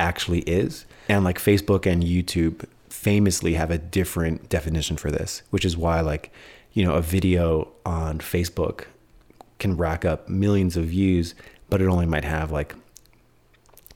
actually 0.00 0.40
is. 0.40 0.86
And 1.08 1.22
like 1.22 1.38
Facebook 1.38 1.86
and 1.86 2.02
YouTube 2.02 2.66
famously 2.88 3.54
have 3.54 3.70
a 3.70 3.78
different 3.78 4.48
definition 4.48 4.96
for 4.96 5.12
this, 5.12 5.42
which 5.50 5.64
is 5.64 5.76
why 5.76 6.00
like, 6.00 6.32
you 6.72 6.84
know, 6.84 6.94
a 6.94 7.00
video 7.00 7.68
on 7.86 8.18
Facebook 8.18 8.86
can 9.60 9.76
rack 9.76 10.04
up 10.04 10.28
millions 10.28 10.76
of 10.76 10.86
views, 10.86 11.36
but 11.70 11.80
it 11.80 11.86
only 11.86 12.06
might 12.06 12.24
have 12.24 12.50
like 12.50 12.74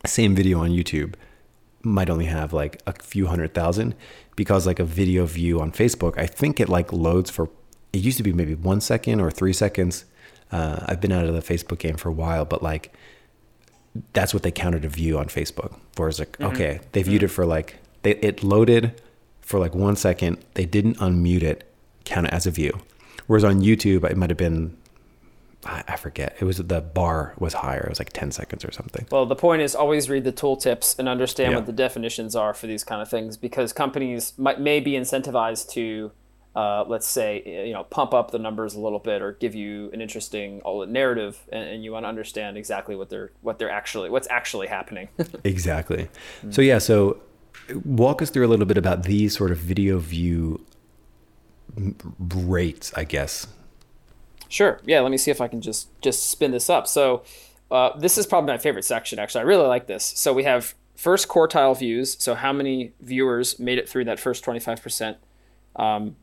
same 0.06 0.36
video 0.36 0.60
on 0.60 0.70
YouTube 0.70 1.14
might 1.82 2.10
only 2.10 2.26
have 2.26 2.52
like 2.52 2.82
a 2.86 2.92
few 2.92 3.26
hundred 3.26 3.54
thousand 3.54 3.94
because 4.36 4.66
like 4.66 4.78
a 4.78 4.84
video 4.84 5.26
view 5.26 5.60
on 5.60 5.72
Facebook, 5.72 6.18
I 6.18 6.26
think 6.26 6.60
it 6.60 6.68
like 6.68 6.92
loads 6.92 7.30
for 7.30 7.50
it 7.92 8.00
used 8.00 8.18
to 8.18 8.22
be 8.22 8.32
maybe 8.32 8.54
one 8.54 8.80
second 8.80 9.20
or 9.20 9.30
three 9.30 9.52
seconds. 9.52 10.04
Uh, 10.52 10.84
I've 10.86 11.00
been 11.00 11.12
out 11.12 11.26
of 11.26 11.34
the 11.34 11.40
Facebook 11.40 11.78
game 11.78 11.96
for 11.96 12.08
a 12.08 12.12
while, 12.12 12.44
but 12.44 12.62
like 12.62 12.92
that's 14.12 14.32
what 14.32 14.42
they 14.42 14.50
counted 14.50 14.84
a 14.84 14.88
view 14.88 15.18
on 15.18 15.26
Facebook. 15.26 15.72
for. 15.72 15.80
Whereas 15.96 16.18
like, 16.18 16.32
mm-hmm. 16.32 16.54
okay, 16.54 16.80
they 16.92 17.02
viewed 17.02 17.18
mm-hmm. 17.18 17.26
it 17.26 17.30
for 17.30 17.46
like 17.46 17.76
they, 18.02 18.12
it 18.16 18.42
loaded 18.42 19.00
for 19.40 19.58
like 19.58 19.74
one 19.74 19.96
second. 19.96 20.38
They 20.54 20.66
didn't 20.66 20.98
unmute 20.98 21.42
it, 21.42 21.70
count 22.04 22.26
it 22.26 22.32
as 22.32 22.46
a 22.46 22.50
view. 22.50 22.78
Whereas 23.26 23.44
on 23.44 23.60
YouTube, 23.60 24.08
it 24.08 24.16
might 24.16 24.30
have 24.30 24.38
been 24.38 24.76
I 25.68 25.96
forget. 25.96 26.36
It 26.40 26.44
was 26.44 26.56
the 26.58 26.80
bar 26.80 27.34
was 27.38 27.52
higher. 27.52 27.82
It 27.82 27.88
was 27.90 27.98
like 27.98 28.12
10 28.12 28.30
seconds 28.30 28.64
or 28.64 28.72
something. 28.72 29.06
Well, 29.10 29.26
the 29.26 29.36
point 29.36 29.60
is 29.60 29.74
always 29.74 30.08
read 30.08 30.24
the 30.24 30.32
tooltips 30.32 30.98
and 30.98 31.08
understand 31.08 31.52
yeah. 31.52 31.58
what 31.58 31.66
the 31.66 31.72
definitions 31.72 32.34
are 32.34 32.54
for 32.54 32.66
these 32.66 32.84
kind 32.84 33.02
of 33.02 33.08
things 33.08 33.36
because 33.36 33.72
companies 33.72 34.32
might 34.38 34.60
may 34.60 34.80
be 34.80 34.92
incentivized 34.92 35.68
to 35.72 36.10
uh, 36.56 36.84
let's 36.88 37.06
say 37.06 37.42
you 37.66 37.72
know 37.72 37.84
pump 37.84 38.14
up 38.14 38.30
the 38.30 38.38
numbers 38.38 38.74
a 38.74 38.80
little 38.80 38.98
bit 38.98 39.22
or 39.22 39.32
give 39.34 39.54
you 39.54 39.90
an 39.92 40.00
interesting 40.00 40.60
narrative 40.88 41.38
and, 41.52 41.68
and, 41.68 41.84
you 41.84 41.92
want 41.92 42.04
to 42.04 42.08
understand 42.08 42.56
exactly 42.56 42.96
what 42.96 43.10
they're 43.10 43.30
what 43.42 43.58
they're 43.58 43.70
actually 43.70 44.10
what's 44.10 44.26
actually 44.28 44.66
happening 44.66 45.08
exactly 45.44 46.08
mm-hmm. 46.38 46.50
so 46.50 46.60
yeah 46.60 46.78
so 46.78 47.20
walk 47.84 48.22
us 48.22 48.30
through 48.30 48.44
a 48.44 48.48
little 48.48 48.66
bit 48.66 48.78
about 48.78 49.04
these 49.04 49.36
sort 49.36 49.52
of 49.52 49.58
video 49.58 49.98
view 49.98 50.60
rates 52.34 52.92
i 52.96 53.04
guess 53.04 53.46
Sure. 54.48 54.80
Yeah. 54.84 55.00
Let 55.00 55.10
me 55.10 55.18
see 55.18 55.30
if 55.30 55.40
I 55.40 55.48
can 55.48 55.60
just 55.60 55.88
just 56.00 56.30
spin 56.30 56.50
this 56.50 56.70
up. 56.70 56.86
So 56.86 57.22
uh, 57.70 57.98
this 57.98 58.16
is 58.16 58.26
probably 58.26 58.52
my 58.52 58.58
favorite 58.58 58.84
section. 58.84 59.18
Actually, 59.18 59.42
I 59.42 59.44
really 59.44 59.66
like 59.66 59.86
this. 59.86 60.04
So 60.04 60.32
we 60.32 60.44
have 60.44 60.74
first 60.94 61.28
quartile 61.28 61.78
views. 61.78 62.16
So 62.18 62.34
how 62.34 62.52
many 62.52 62.92
viewers 63.00 63.58
made 63.58 63.78
it 63.78 63.88
through 63.88 64.04
that 64.06 64.18
first 64.18 64.42
twenty 64.42 64.60
five 64.60 64.82
percent? 64.82 65.18
Um, 65.76 66.16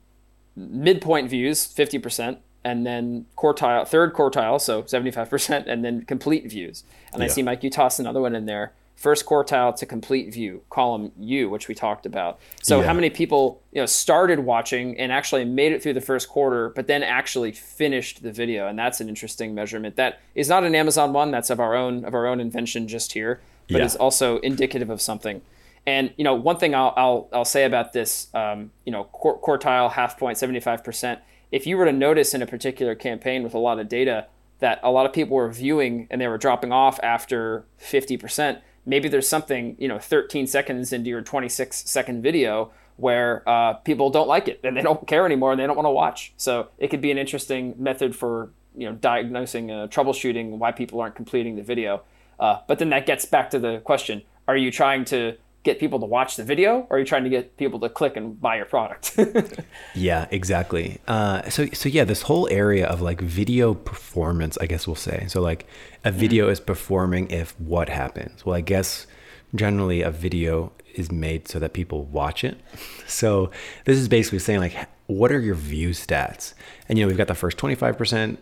midpoint 0.55 1.29
views, 1.29 1.65
fifty 1.65 1.99
percent, 1.99 2.39
and 2.63 2.85
then 2.85 3.25
quartile, 3.37 3.87
third 3.87 4.13
quartile, 4.13 4.59
so 4.59 4.83
seventy 4.85 5.11
five 5.11 5.29
percent, 5.29 5.67
and 5.67 5.85
then 5.85 6.03
complete 6.03 6.49
views. 6.49 6.83
And 7.13 7.21
yeah. 7.21 7.25
I 7.25 7.27
see 7.29 7.43
Mike, 7.43 7.63
you 7.63 7.69
toss 7.69 7.99
another 7.99 8.21
one 8.21 8.35
in 8.35 8.45
there 8.45 8.73
first 8.95 9.25
quartile 9.25 9.75
to 9.75 9.85
complete 9.85 10.33
view, 10.33 10.63
column 10.69 11.11
U, 11.19 11.49
which 11.49 11.67
we 11.67 11.75
talked 11.75 12.05
about. 12.05 12.39
So 12.63 12.79
yeah. 12.79 12.87
how 12.87 12.93
many 12.93 13.09
people 13.09 13.61
you 13.71 13.81
know 13.81 13.85
started 13.85 14.39
watching 14.39 14.97
and 14.97 15.11
actually 15.11 15.45
made 15.45 15.71
it 15.73 15.83
through 15.83 15.93
the 15.93 16.01
first 16.01 16.29
quarter, 16.29 16.69
but 16.69 16.87
then 16.87 17.03
actually 17.03 17.51
finished 17.51 18.23
the 18.23 18.31
video, 18.31 18.67
and 18.67 18.79
that's 18.79 19.01
an 19.01 19.09
interesting 19.09 19.53
measurement. 19.53 19.95
That 19.97 20.19
is 20.33 20.49
not 20.49 20.63
an 20.63 20.73
Amazon 20.73 21.13
one. 21.13 21.31
That's 21.31 21.49
of 21.49 21.59
our 21.59 21.75
own 21.75 22.05
of 22.05 22.13
our 22.13 22.25
own 22.25 22.39
invention 22.39 22.87
just 22.87 23.13
here, 23.13 23.41
but 23.69 23.77
yeah. 23.79 23.85
is 23.85 23.95
also 23.95 24.39
indicative 24.39 24.89
of 24.89 25.01
something. 25.01 25.41
And 25.85 26.13
you 26.17 26.23
know, 26.23 26.33
one 26.33 26.57
thing 26.57 26.73
I'll 26.73 26.93
I'll, 26.97 27.29
I'll 27.31 27.45
say 27.45 27.65
about 27.65 27.93
this, 27.93 28.27
um, 28.33 28.71
you 28.85 28.91
know, 28.91 29.07
quartile, 29.13 29.91
half 29.91 30.17
point, 30.17 30.37
seventy 30.37 30.59
five 30.59 30.83
percent. 30.83 31.19
If 31.51 31.67
you 31.67 31.77
were 31.77 31.85
to 31.85 31.93
notice 31.93 32.33
in 32.33 32.41
a 32.41 32.47
particular 32.47 32.95
campaign 32.95 33.43
with 33.43 33.53
a 33.53 33.59
lot 33.59 33.79
of 33.79 33.87
data 33.87 34.27
that 34.59 34.79
a 34.83 34.89
lot 34.89 35.05
of 35.05 35.13
people 35.13 35.35
were 35.35 35.51
viewing 35.51 36.07
and 36.09 36.19
they 36.19 36.27
were 36.27 36.37
dropping 36.37 36.71
off 36.71 36.99
after 37.03 37.65
fifty 37.77 38.17
percent, 38.17 38.59
maybe 38.85 39.09
there's 39.09 39.27
something 39.27 39.75
you 39.79 39.87
know 39.87 39.99
13 39.99 40.47
seconds 40.47 40.93
into 40.93 41.09
your 41.09 41.21
26 41.21 41.89
second 41.89 42.21
video 42.21 42.71
where 42.97 43.47
uh, 43.47 43.73
people 43.73 44.09
don't 44.09 44.27
like 44.27 44.47
it 44.47 44.59
and 44.63 44.77
they 44.77 44.81
don't 44.81 45.05
care 45.07 45.25
anymore 45.25 45.51
and 45.51 45.59
they 45.59 45.67
don't 45.67 45.75
want 45.75 45.85
to 45.85 45.91
watch. 45.91 46.33
So 46.37 46.69
it 46.77 46.87
could 46.89 47.01
be 47.01 47.11
an 47.11 47.17
interesting 47.17 47.75
method 47.77 48.15
for 48.15 48.51
you 48.75 48.89
know 48.89 48.95
diagnosing 48.95 49.71
uh, 49.71 49.87
troubleshooting 49.87 50.57
why 50.57 50.71
people 50.71 51.01
aren't 51.01 51.15
completing 51.15 51.55
the 51.55 51.63
video. 51.63 52.03
Uh, 52.39 52.59
but 52.67 52.79
then 52.79 52.89
that 52.89 53.05
gets 53.05 53.25
back 53.25 53.49
to 53.49 53.59
the 53.59 53.79
question 53.79 54.21
are 54.47 54.57
you 54.57 54.71
trying 54.71 55.05
to 55.05 55.35
get 55.65 55.79
people 55.79 55.99
to 55.99 56.05
watch 56.05 56.37
the 56.37 56.43
video 56.43 56.87
or 56.89 56.95
are 56.95 56.99
you 56.99 57.05
trying 57.05 57.23
to 57.23 57.29
get 57.29 57.57
people 57.57 57.79
to 57.79 57.89
click 57.89 58.15
and 58.15 58.39
buy 58.39 58.55
your 58.55 58.65
product? 58.65 59.17
Yeah 59.95 60.27
exactly. 60.31 60.99
Uh, 61.07 61.49
so 61.49 61.65
so 61.73 61.89
yeah 61.89 62.05
this 62.05 62.21
whole 62.21 62.47
area 62.49 62.85
of 62.87 63.01
like 63.01 63.19
video 63.19 63.73
performance 63.73 64.57
i 64.61 64.65
guess 64.65 64.87
we'll 64.87 64.95
say. 64.95 65.25
So 65.27 65.41
like 65.41 65.65
a 66.03 66.09
mm-hmm. 66.09 66.19
video 66.19 66.45
mm-hmm. 66.45 66.53
is 66.53 66.59
performing 66.59 67.29
if 67.31 67.59
what 67.59 67.89
happens? 67.89 68.45
Well 68.45 68.55
i 68.55 68.61
guess 68.61 69.07
generally 69.53 70.01
a 70.01 70.11
video 70.11 70.71
is 70.93 71.11
made 71.11 71.47
so 71.47 71.59
that 71.59 71.73
people 71.73 72.05
watch 72.05 72.43
it. 72.43 72.57
So 73.07 73.51
this 73.85 73.97
is 73.97 74.07
basically 74.07 74.39
saying 74.39 74.59
like 74.59 74.75
what 75.07 75.31
are 75.31 75.39
your 75.39 75.55
view 75.55 75.89
stats? 75.89 76.53
And 76.87 76.97
you 76.97 77.03
know 77.03 77.07
we've 77.07 77.17
got 77.17 77.27
the 77.27 77.35
first 77.35 77.57
25% 77.57 78.37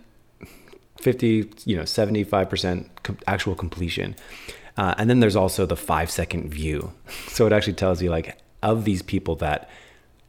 50 0.97 1.51
you 1.65 1.75
know 1.75 1.83
75% 1.83 2.89
actual 3.27 3.55
completion 3.55 4.15
uh, 4.77 4.95
and 4.97 5.09
then 5.09 5.19
there's 5.19 5.35
also 5.35 5.65
the 5.65 5.75
five 5.75 6.09
second 6.09 6.49
view. 6.49 6.93
So 7.27 7.47
it 7.47 7.53
actually 7.53 7.73
tells 7.73 8.01
you 8.01 8.11
like 8.11 8.37
of 8.61 8.85
these 8.85 9.01
people 9.01 9.35
that, 9.37 9.67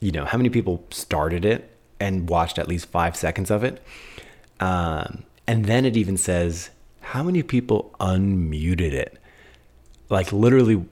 you 0.01 0.11
know, 0.11 0.25
how 0.25 0.39
many 0.39 0.49
people 0.49 0.87
started 0.91 1.45
it 1.45 1.77
and 2.01 2.29
watched 2.31 2.59
at 2.59 2.67
least 2.67 2.87
five 2.87 3.15
seconds 3.15 3.51
of 3.51 3.63
it. 3.63 3.83
Um, 4.59 5.25
and 5.47 5.67
then 5.67 5.85
it 5.85 5.99
even 5.99 6.17
says 6.17 6.71
how 7.01 7.23
many 7.23 7.43
people 7.43 7.95
unmuted 8.01 8.93
it. 8.93 9.19
Like 10.09 10.33
literally 10.33 10.87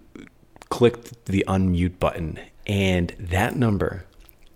clicked 0.69 1.25
the 1.25 1.45
unmute 1.49 1.99
button. 1.99 2.38
And 2.67 3.15
that 3.19 3.57
number 3.57 4.05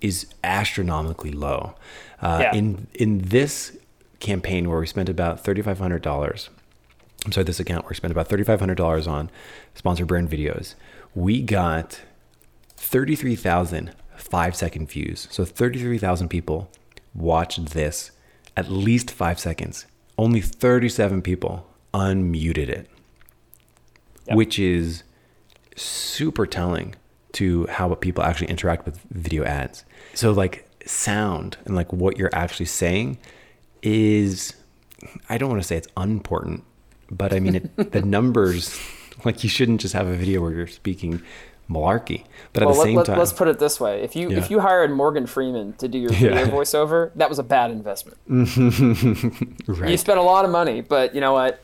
is 0.00 0.26
astronomically 0.44 1.32
low. 1.32 1.74
Uh, 2.20 2.38
yeah. 2.42 2.54
In 2.54 2.86
in 2.94 3.18
this 3.18 3.76
campaign 4.20 4.68
where 4.68 4.80
we 4.80 4.86
spent 4.86 5.08
about 5.08 5.40
thirty 5.40 5.62
five 5.62 5.78
hundred 5.78 6.02
dollars, 6.02 6.48
I'm 7.26 7.32
sorry, 7.32 7.44
this 7.44 7.60
account 7.60 7.84
where 7.84 7.90
we 7.90 7.96
spent 7.96 8.12
about 8.12 8.28
$3,500 8.28 9.06
on 9.06 9.30
sponsored 9.74 10.06
brand 10.06 10.30
videos. 10.30 10.74
We 11.14 11.42
got 11.42 12.00
33,000 12.76 13.92
five 14.16 14.56
second 14.56 14.88
views. 14.88 15.28
So 15.30 15.44
33,000 15.44 16.28
people 16.28 16.70
watched 17.14 17.70
this 17.70 18.10
at 18.56 18.70
least 18.70 19.10
five 19.10 19.38
seconds. 19.38 19.86
Only 20.18 20.40
37 20.40 21.22
people 21.22 21.68
unmuted 21.92 22.68
it, 22.68 22.90
yep. 24.26 24.36
which 24.36 24.58
is 24.58 25.02
super 25.76 26.46
telling 26.46 26.94
to 27.32 27.66
how 27.66 27.94
people 27.94 28.24
actually 28.24 28.48
interact 28.48 28.86
with 28.86 28.98
video 29.10 29.44
ads. 29.44 29.84
So, 30.14 30.32
like, 30.32 30.68
sound 30.86 31.58
and 31.66 31.74
like 31.74 31.92
what 31.92 32.16
you're 32.16 32.34
actually 32.34 32.66
saying 32.66 33.18
is, 33.82 34.54
I 35.28 35.36
don't 35.36 35.50
want 35.50 35.60
to 35.60 35.66
say 35.66 35.76
it's 35.76 35.88
unimportant, 35.96 36.64
but 37.10 37.32
I 37.32 37.40
mean, 37.40 37.56
it, 37.56 37.92
the 37.92 38.02
numbers, 38.02 38.78
like 39.24 39.42
you 39.42 39.50
shouldn't 39.50 39.80
just 39.80 39.94
have 39.94 40.06
a 40.06 40.16
video 40.16 40.40
where 40.40 40.52
you're 40.52 40.66
speaking 40.66 41.22
malarkey. 41.70 42.24
But 42.52 42.62
well, 42.62 42.70
at 42.70 42.76
the 42.76 42.82
same 42.82 42.96
let, 42.96 43.06
time, 43.06 43.18
let's 43.18 43.32
put 43.32 43.48
it 43.48 43.58
this 43.58 43.80
way: 43.80 44.02
if 44.02 44.16
you 44.16 44.30
yeah. 44.30 44.38
if 44.38 44.50
you 44.50 44.60
hired 44.60 44.90
Morgan 44.90 45.26
Freeman 45.26 45.74
to 45.74 45.88
do 45.88 45.98
your 45.98 46.10
video 46.10 46.34
yeah. 46.34 46.48
voiceover, 46.48 47.10
that 47.16 47.28
was 47.28 47.38
a 47.38 47.42
bad 47.42 47.70
investment. 47.70 48.18
right. 49.66 49.90
You 49.90 49.96
spent 49.96 50.18
a 50.18 50.22
lot 50.22 50.44
of 50.44 50.50
money, 50.50 50.80
but 50.80 51.14
you 51.14 51.20
know 51.20 51.32
what? 51.32 51.60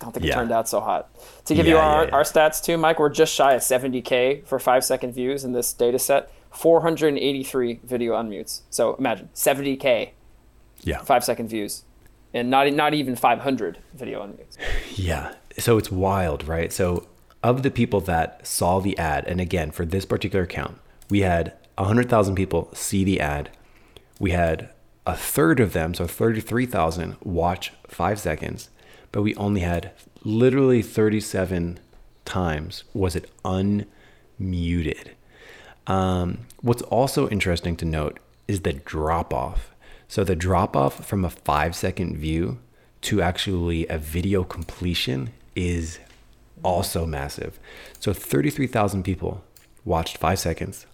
I 0.00 0.04
don't 0.04 0.12
think 0.12 0.26
yeah. 0.26 0.32
it 0.32 0.34
turned 0.34 0.52
out 0.52 0.68
so 0.68 0.80
hot. 0.80 1.08
To 1.44 1.54
give 1.54 1.66
you 1.66 1.76
our, 1.76 2.12
our 2.12 2.22
stats 2.22 2.60
too, 2.62 2.76
Mike, 2.76 2.98
we're 2.98 3.08
just 3.08 3.32
shy 3.32 3.54
of 3.54 3.60
70k 3.60 4.44
for 4.46 4.58
five 4.58 4.84
second 4.84 5.12
views 5.12 5.44
in 5.44 5.52
this 5.52 5.72
data 5.72 5.98
set. 5.98 6.32
483 6.50 7.80
video 7.84 8.14
unmutes. 8.14 8.62
So 8.68 8.96
imagine 8.96 9.30
70k. 9.32 10.10
Yeah. 10.82 10.98
Five 11.02 11.22
second 11.22 11.48
views 11.48 11.84
and 12.34 12.50
not 12.50 12.72
not 12.72 12.94
even 12.94 13.16
500 13.16 13.78
video 13.94 14.22
unmutes. 14.22 14.56
Yeah, 14.96 15.34
so 15.58 15.78
it's 15.78 15.90
wild, 15.90 16.46
right? 16.46 16.72
So 16.72 17.06
of 17.42 17.62
the 17.62 17.70
people 17.70 18.00
that 18.02 18.46
saw 18.46 18.80
the 18.80 18.96
ad, 18.98 19.24
and 19.26 19.40
again 19.40 19.70
for 19.70 19.84
this 19.84 20.04
particular 20.04 20.44
account, 20.44 20.78
we 21.10 21.20
had 21.20 21.54
100,000 21.76 22.34
people 22.34 22.70
see 22.74 23.04
the 23.04 23.20
ad. 23.20 23.50
We 24.18 24.30
had 24.30 24.70
a 25.06 25.16
third 25.16 25.58
of 25.58 25.72
them, 25.72 25.94
so 25.94 26.06
33,000, 26.06 27.16
watch 27.22 27.72
five 27.88 28.20
seconds, 28.20 28.70
but 29.10 29.22
we 29.22 29.34
only 29.34 29.62
had 29.62 29.92
literally 30.22 30.82
37 30.82 31.80
times 32.24 32.84
was 32.94 33.16
it 33.16 33.28
unmuted. 33.44 35.08
Um, 35.86 36.46
what's 36.60 36.82
also 36.82 37.28
interesting 37.28 37.76
to 37.76 37.84
note 37.84 38.20
is 38.46 38.60
the 38.60 38.74
drop 38.74 39.34
off 39.34 39.71
so 40.12 40.24
the 40.24 40.36
drop 40.36 40.76
off 40.76 41.06
from 41.06 41.24
a 41.24 41.30
five 41.30 41.74
second 41.74 42.18
view 42.18 42.58
to 43.00 43.22
actually 43.22 43.86
a 43.86 43.96
video 43.96 44.44
completion 44.44 45.30
is 45.56 46.00
also 46.62 47.06
massive. 47.06 47.58
So 47.98 48.12
33,000 48.12 49.04
people 49.04 49.42
watched 49.86 50.18
five 50.18 50.38
seconds, 50.38 50.84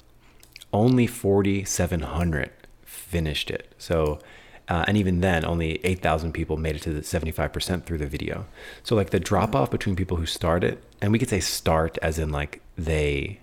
only 0.72 1.08
4,700 1.08 2.50
finished 2.84 3.50
it. 3.50 3.74
So, 3.76 4.20
uh, 4.68 4.84
and 4.86 4.96
even 4.96 5.20
then, 5.20 5.44
only 5.44 5.84
8,000 5.84 6.30
people 6.30 6.56
made 6.56 6.76
it 6.76 6.82
to 6.82 6.92
the 6.92 7.00
75% 7.00 7.86
through 7.86 7.98
the 7.98 8.06
video. 8.06 8.46
So, 8.84 8.94
like 8.94 9.10
the 9.10 9.18
drop 9.18 9.56
off 9.56 9.68
between 9.68 9.96
people 9.96 10.18
who 10.18 10.26
start 10.26 10.62
it, 10.62 10.80
and 11.02 11.10
we 11.10 11.18
could 11.18 11.28
say 11.28 11.40
start 11.40 11.98
as 12.02 12.20
in 12.20 12.30
like 12.30 12.60
they 12.76 13.40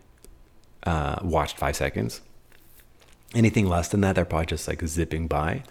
uh, 0.83 1.17
watched 1.21 1.57
five 1.57 1.75
seconds, 1.75 2.21
anything 3.35 3.67
less 3.67 3.89
than 3.89 4.01
that, 4.01 4.15
they're 4.15 4.25
probably 4.25 4.45
just 4.47 4.67
like 4.67 4.85
zipping 4.87 5.27
by. 5.27 5.63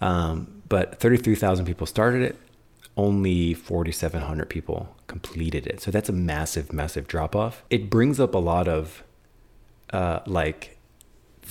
Um, 0.00 0.62
but 0.68 0.98
33,000 1.00 1.64
people 1.64 1.86
started 1.86 2.22
it. 2.22 2.36
Only 2.96 3.52
4,700 3.54 4.48
people 4.48 4.94
completed 5.06 5.66
it. 5.66 5.80
So 5.80 5.90
that's 5.90 6.08
a 6.08 6.12
massive, 6.12 6.72
massive 6.72 7.06
drop 7.06 7.36
off. 7.36 7.62
It 7.70 7.90
brings 7.90 8.18
up 8.18 8.34
a 8.34 8.38
lot 8.38 8.68
of 8.68 9.02
uh, 9.92 10.20
like 10.26 10.78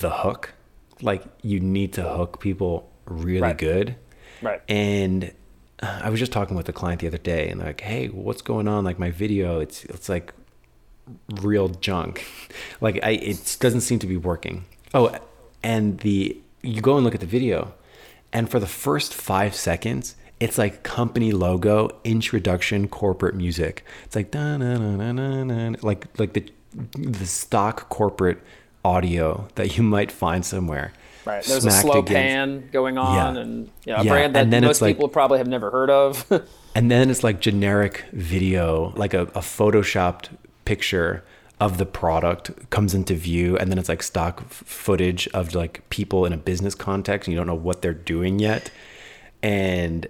the 0.00 0.10
hook. 0.10 0.54
Like 1.00 1.22
you 1.42 1.60
need 1.60 1.92
to 1.94 2.02
hook 2.02 2.40
people 2.40 2.90
really 3.06 3.40
Right. 3.42 3.56
good. 3.58 3.96
Right. 4.42 4.60
And 4.68 5.32
uh, 5.80 6.00
I 6.04 6.10
was 6.10 6.18
just 6.18 6.32
talking 6.32 6.56
with 6.56 6.68
a 6.68 6.72
client 6.72 7.00
the 7.00 7.06
other 7.06 7.18
day, 7.18 7.48
and 7.48 7.60
like, 7.60 7.80
hey, 7.80 8.08
what's 8.08 8.42
going 8.42 8.66
on? 8.66 8.84
Like 8.84 8.98
my 8.98 9.10
video, 9.10 9.60
it's 9.60 9.84
it's 9.86 10.08
like 10.08 10.32
real 11.40 11.68
junk. 11.68 12.24
Like 12.80 12.98
I, 13.02 13.10
it 13.10 13.56
doesn't 13.60 13.82
seem 13.82 13.98
to 14.00 14.06
be 14.06 14.16
working. 14.16 14.64
Oh, 14.92 15.14
and 15.62 15.98
the 16.00 16.38
you 16.62 16.80
go 16.80 16.96
and 16.96 17.04
look 17.04 17.14
at 17.14 17.20
the 17.20 17.26
video, 17.26 17.74
and 18.32 18.50
for 18.50 18.58
the 18.60 18.66
first 18.66 19.14
five 19.14 19.54
seconds, 19.54 20.16
it's 20.40 20.58
like 20.58 20.82
company 20.82 21.32
logo, 21.32 21.90
introduction, 22.04 22.88
corporate 22.88 23.34
music. 23.34 23.84
It's 24.04 24.16
like 24.16 24.34
like 25.82 26.06
like 26.18 26.32
the 26.32 26.44
the 26.94 27.26
stock 27.26 27.88
corporate 27.88 28.38
audio 28.84 29.48
that 29.54 29.76
you 29.76 29.82
might 29.82 30.12
find 30.12 30.44
somewhere. 30.44 30.92
Right. 31.24 31.42
There's 31.42 31.64
a 31.64 31.70
slow 31.72 31.98
against- 32.00 32.12
pan 32.12 32.68
going 32.72 32.98
on, 32.98 33.34
Yeah. 33.34 33.42
and 33.42 33.70
you 33.84 33.92
know, 33.92 33.98
a 34.00 34.04
Yeah, 34.04 34.10
brand 34.12 34.34
that 34.36 34.62
most 34.62 34.80
people 34.82 35.08
probably 35.08 35.38
have 35.38 35.48
never 35.48 35.70
heard 35.70 35.90
of. 35.90 36.24
And 36.74 36.90
then 36.90 37.10
it's 37.10 37.24
like 37.24 37.40
generic 37.40 38.04
video, 38.12 38.92
like 38.96 39.14
a, 39.14 39.22
a 39.22 39.40
photoshopped 39.40 40.28
picture 40.66 41.24
of 41.58 41.78
the 41.78 41.86
product 41.86 42.70
comes 42.70 42.94
into 42.94 43.14
view. 43.14 43.56
And 43.56 43.70
then 43.70 43.78
it's 43.78 43.88
like 43.88 44.02
stock 44.02 44.48
footage 44.50 45.26
of 45.28 45.54
like 45.54 45.88
people 45.90 46.26
in 46.26 46.32
a 46.32 46.36
business 46.36 46.74
context. 46.74 47.28
And 47.28 47.32
you 47.32 47.38
don't 47.38 47.46
know 47.46 47.54
what 47.54 47.82
they're 47.82 47.94
doing 47.94 48.38
yet. 48.38 48.70
And 49.42 50.06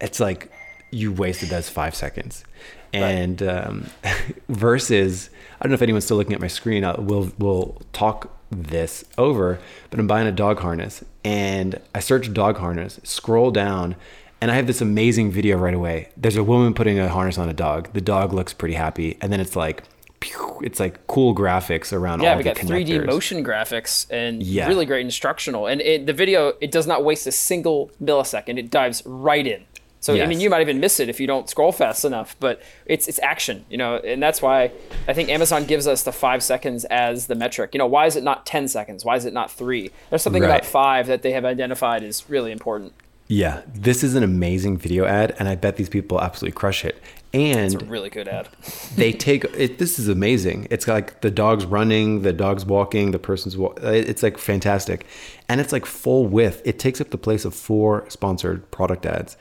it's 0.00 0.20
like 0.20 0.52
you 0.90 1.12
wasted 1.12 1.48
those 1.48 1.68
five 1.68 1.94
seconds. 1.94 2.44
And 2.92 3.42
um, 3.42 3.86
versus, 4.48 5.30
I 5.60 5.64
don't 5.64 5.70
know 5.70 5.74
if 5.74 5.82
anyone's 5.82 6.04
still 6.04 6.16
looking 6.16 6.34
at 6.34 6.40
my 6.40 6.48
screen. 6.48 6.84
i 6.84 6.98
we'll, 6.98 7.32
we'll 7.38 7.80
talk 7.92 8.36
this 8.50 9.04
over, 9.16 9.60
but 9.90 10.00
I'm 10.00 10.06
buying 10.06 10.26
a 10.26 10.32
dog 10.32 10.58
harness 10.58 11.04
and 11.24 11.80
I 11.94 12.00
search 12.00 12.32
dog 12.32 12.58
harness, 12.58 12.98
scroll 13.04 13.50
down, 13.50 13.94
and 14.40 14.50
I 14.50 14.54
have 14.54 14.66
this 14.66 14.80
amazing 14.80 15.30
video 15.30 15.56
right 15.58 15.74
away. 15.74 16.08
There's 16.16 16.36
a 16.36 16.42
woman 16.42 16.74
putting 16.74 16.98
a 16.98 17.08
harness 17.08 17.38
on 17.38 17.48
a 17.48 17.52
dog. 17.52 17.92
The 17.92 18.00
dog 18.00 18.32
looks 18.32 18.52
pretty 18.52 18.74
happy, 18.74 19.18
and 19.20 19.32
then 19.32 19.38
it's 19.38 19.54
like, 19.54 19.84
pew, 20.20 20.60
it's 20.62 20.78
like 20.78 21.06
cool 21.06 21.34
graphics 21.34 21.92
around 21.92 22.22
yeah, 22.22 22.32
all 22.32 22.36
we 22.36 22.44
got 22.44 22.56
3D 22.56 23.04
motion 23.06 23.42
graphics 23.44 24.06
and 24.10 24.42
Yeah. 24.42 24.68
really 24.68 24.86
great 24.86 25.04
instructional. 25.04 25.66
And 25.66 25.80
it, 25.80 26.06
the 26.06 26.12
video, 26.12 26.52
it 26.60 26.70
does 26.70 26.86
not 26.86 27.04
waste 27.04 27.26
a 27.26 27.32
single 27.32 27.90
millisecond. 28.02 28.58
It 28.58 28.70
dives 28.70 29.02
right 29.06 29.46
in. 29.46 29.64
So 30.02 30.14
I 30.18 30.24
mean, 30.26 30.40
you 30.40 30.48
might 30.48 30.62
even 30.62 30.80
miss 30.80 30.98
it 30.98 31.10
if 31.10 31.20
you 31.20 31.26
don't 31.26 31.46
scroll 31.50 31.72
fast 31.72 32.06
enough. 32.06 32.34
But 32.40 32.62
it's 32.86 33.06
it's 33.06 33.18
action, 33.22 33.66
you 33.68 33.76
know, 33.76 33.96
and 33.96 34.22
that's 34.22 34.40
why 34.40 34.72
I 35.06 35.12
think 35.12 35.28
Amazon 35.28 35.64
gives 35.66 35.86
us 35.86 36.04
the 36.04 36.12
five 36.12 36.42
seconds 36.42 36.86
as 36.86 37.26
the 37.26 37.34
metric. 37.34 37.74
You 37.74 37.78
know, 37.78 37.86
why 37.86 38.06
is 38.06 38.16
it 38.16 38.24
not 38.24 38.46
ten 38.46 38.66
seconds? 38.66 39.04
Why 39.04 39.16
is 39.16 39.26
it 39.26 39.34
not 39.34 39.50
three? 39.50 39.90
There's 40.08 40.22
something 40.22 40.42
Right. 40.42 40.48
about 40.48 40.64
five 40.64 41.06
that 41.08 41.20
they 41.20 41.32
have 41.32 41.44
identified 41.44 42.02
is 42.02 42.24
really 42.30 42.50
important. 42.50 42.94
Yeah, 43.28 43.60
this 43.72 44.02
is 44.02 44.14
an 44.14 44.22
amazing 44.22 44.78
video 44.78 45.04
ad, 45.04 45.36
and 45.38 45.48
I 45.50 45.54
bet 45.54 45.76
these 45.76 45.90
people 45.90 46.18
absolutely 46.18 46.56
crush 46.56 46.82
it. 46.84 46.96
And 47.32 47.72
It's 47.72 47.82
a 47.82 47.86
really 47.86 48.10
good 48.10 48.26
ad. 48.26 48.48
they 48.96 49.12
take 49.12 49.44
it. 49.44 49.78
This 49.78 49.98
is 50.00 50.08
amazing. 50.08 50.66
It's 50.70 50.88
like 50.88 51.20
the 51.20 51.30
dog's 51.30 51.64
running, 51.64 52.22
the 52.22 52.32
dog's 52.32 52.64
walking, 52.64 53.12
the 53.12 53.20
person's. 53.20 53.56
Wa- 53.56 53.74
it's 53.82 54.22
like 54.22 54.36
fantastic, 54.36 55.06
and 55.48 55.60
it's 55.60 55.72
like 55.72 55.86
full 55.86 56.26
width. 56.26 56.60
It 56.64 56.80
takes 56.80 57.00
up 57.00 57.10
the 57.10 57.18
place 57.18 57.44
of 57.44 57.54
four 57.54 58.04
sponsored 58.10 58.68
product 58.72 59.06
ads, 59.06 59.36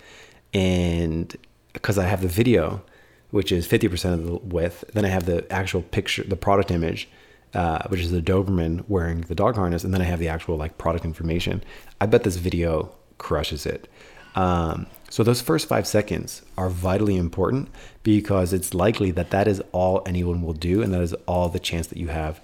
and 0.53 1.35
because 1.73 1.97
I 1.97 2.05
have 2.05 2.21
the 2.21 2.27
video, 2.27 2.83
which 3.31 3.51
is 3.51 3.65
fifty 3.65 3.87
percent 3.87 4.21
of 4.21 4.27
the 4.27 4.35
width, 4.35 4.83
then 4.93 5.03
I 5.03 5.09
have 5.09 5.25
the 5.25 5.51
actual 5.51 5.81
picture, 5.81 6.23
the 6.23 6.35
product 6.35 6.69
image, 6.69 7.09
uh, 7.55 7.87
which 7.87 8.01
is 8.01 8.11
the 8.11 8.21
Doberman 8.21 8.83
wearing 8.87 9.21
the 9.21 9.35
dog 9.35 9.55
harness, 9.55 9.83
and 9.83 9.91
then 9.95 10.01
I 10.01 10.05
have 10.05 10.19
the 10.19 10.27
actual 10.27 10.57
like 10.57 10.77
product 10.77 11.05
information. 11.05 11.63
I 11.99 12.05
bet 12.05 12.21
this 12.21 12.35
video 12.35 12.91
crushes 13.17 13.65
it. 13.65 13.87
Um, 14.35 14.85
so 15.09 15.23
those 15.23 15.41
first 15.41 15.67
five 15.67 15.87
seconds 15.87 16.43
are 16.57 16.69
vitally 16.69 17.17
important 17.17 17.69
because 18.03 18.53
it's 18.53 18.73
likely 18.73 19.11
that 19.11 19.31
that 19.31 19.47
is 19.47 19.61
all 19.71 20.03
anyone 20.05 20.41
will 20.41 20.53
do, 20.53 20.81
and 20.81 20.93
that 20.93 21.01
is 21.01 21.13
all 21.25 21.49
the 21.49 21.59
chance 21.59 21.87
that 21.87 21.97
you 21.97 22.07
have 22.07 22.39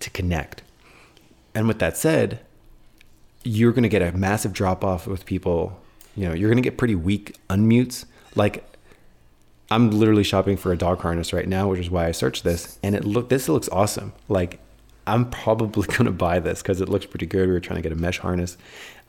to 0.00 0.10
connect. 0.10 0.62
And 1.54 1.68
with 1.68 1.78
that 1.78 1.96
said, 1.96 2.40
you're 3.44 3.72
going 3.72 3.82
to 3.82 3.88
get 3.88 4.02
a 4.02 4.16
massive 4.16 4.52
drop 4.52 4.84
off 4.84 5.06
with 5.06 5.24
people. 5.26 5.80
You 6.16 6.28
know, 6.28 6.34
you're 6.34 6.48
going 6.48 6.62
to 6.62 6.68
get 6.68 6.78
pretty 6.78 6.94
weak 6.94 7.36
unmutes. 7.48 8.06
Like, 8.34 8.64
I'm 9.70 9.90
literally 9.90 10.24
shopping 10.24 10.56
for 10.56 10.72
a 10.72 10.76
dog 10.76 11.00
harness 11.00 11.32
right 11.32 11.48
now, 11.48 11.68
which 11.68 11.80
is 11.80 11.90
why 11.90 12.06
I 12.06 12.12
searched 12.12 12.44
this, 12.44 12.78
and 12.82 12.94
it 12.94 13.04
look 13.04 13.28
this 13.28 13.48
looks 13.48 13.68
awesome. 13.68 14.12
Like, 14.28 14.58
I'm 15.06 15.30
probably 15.30 15.86
going 15.96 16.06
to 16.06 16.12
buy 16.12 16.38
this 16.38 16.62
because 16.62 16.80
it 16.80 16.88
looks 16.88 17.06
pretty 17.06 17.26
good. 17.26 17.46
We 17.46 17.52
were 17.52 17.60
trying 17.60 17.76
to 17.76 17.82
get 17.82 17.92
a 17.92 18.00
mesh 18.00 18.18
harness. 18.18 18.56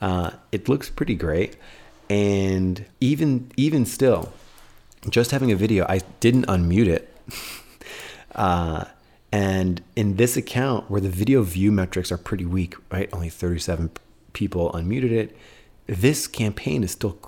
Uh, 0.00 0.32
it 0.52 0.68
looks 0.68 0.90
pretty 0.90 1.14
great, 1.14 1.56
and 2.10 2.84
even 3.00 3.50
even 3.56 3.86
still, 3.86 4.32
just 5.08 5.30
having 5.30 5.52
a 5.52 5.56
video, 5.56 5.86
I 5.88 6.00
didn't 6.20 6.46
unmute 6.46 6.88
it. 6.88 7.14
Uh, 8.34 8.84
and 9.32 9.82
in 9.96 10.14
this 10.16 10.36
account, 10.36 10.88
where 10.88 11.00
the 11.00 11.08
video 11.08 11.42
view 11.42 11.72
metrics 11.72 12.12
are 12.12 12.18
pretty 12.18 12.44
weak, 12.44 12.76
right? 12.92 13.08
Only 13.12 13.30
37 13.30 13.90
people 14.32 14.70
unmuted 14.72 15.10
it. 15.10 15.36
This 15.86 16.28
campaign 16.28 16.84
is 16.84 16.92
still 16.92 17.18